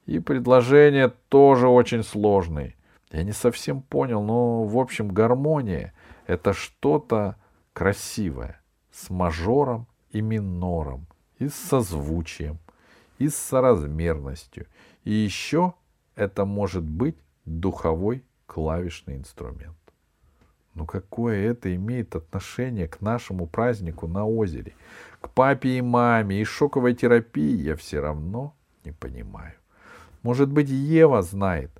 И 0.06 0.20
предложения 0.20 1.12
тоже 1.28 1.68
очень 1.68 2.04
сложные. 2.04 2.76
Я 3.12 3.24
не 3.24 3.34
совсем 3.34 3.82
понял, 3.82 4.24
но, 4.24 4.64
в 4.64 4.78
общем, 4.80 5.10
гармония— 5.10 5.92
это 6.26 6.54
что-то 6.54 7.36
красивое, 7.74 8.62
с 8.94 9.10
мажором 9.10 9.88
и 10.16 10.22
минором, 10.22 11.08
и 11.40 11.50
с 11.50 11.56
созвучием, 11.56 12.58
и 13.18 13.28
с 13.28 13.36
соразмерностью, 13.36 14.66
и 15.04 15.12
еще 15.12 15.74
это 16.16 16.46
может 16.46 16.84
быть 16.84 17.18
духовой 17.44 18.24
клавишный 18.46 19.18
инструмент. 19.18 19.76
Но 20.74 20.86
какое 20.86 21.52
это 21.52 21.74
имеет 21.76 22.16
отношение 22.16 22.88
к 22.88 23.02
нашему 23.02 23.46
празднику 23.46 24.08
на 24.08 24.26
озере, 24.26 24.74
к 25.20 25.30
папе 25.30 25.78
и 25.78 25.82
маме 25.82 26.40
и 26.40 26.46
шоковой 26.46 26.96
терапии, 26.96 27.62
я 27.62 27.76
все 27.76 28.00
равно 28.00 28.56
не 28.86 28.94
понимаю. 28.94 29.56
Может 30.22 30.50
быть, 30.50 30.70
Ева 30.70 31.22
знает. 31.24 31.72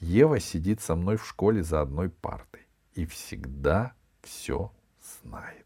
Ева 0.00 0.40
сидит 0.40 0.80
со 0.80 0.96
мной 0.96 1.16
в 1.16 1.26
школе 1.26 1.62
за 1.62 1.80
одной 1.80 2.10
партой 2.10 2.62
и 2.94 3.06
всегда 3.06 3.92
все 4.20 4.72
знает. 5.22 5.63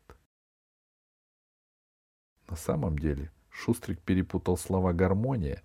На 2.48 2.56
самом 2.56 2.98
деле 2.98 3.30
Шустрик 3.50 4.00
перепутал 4.00 4.56
слова 4.56 4.92
гармония 4.92 5.62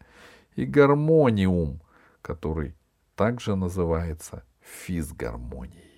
и 0.56 0.66
гармониум, 0.66 1.82
который 2.22 2.76
также 3.16 3.56
называется 3.56 4.44
физгармонией. 4.62 5.93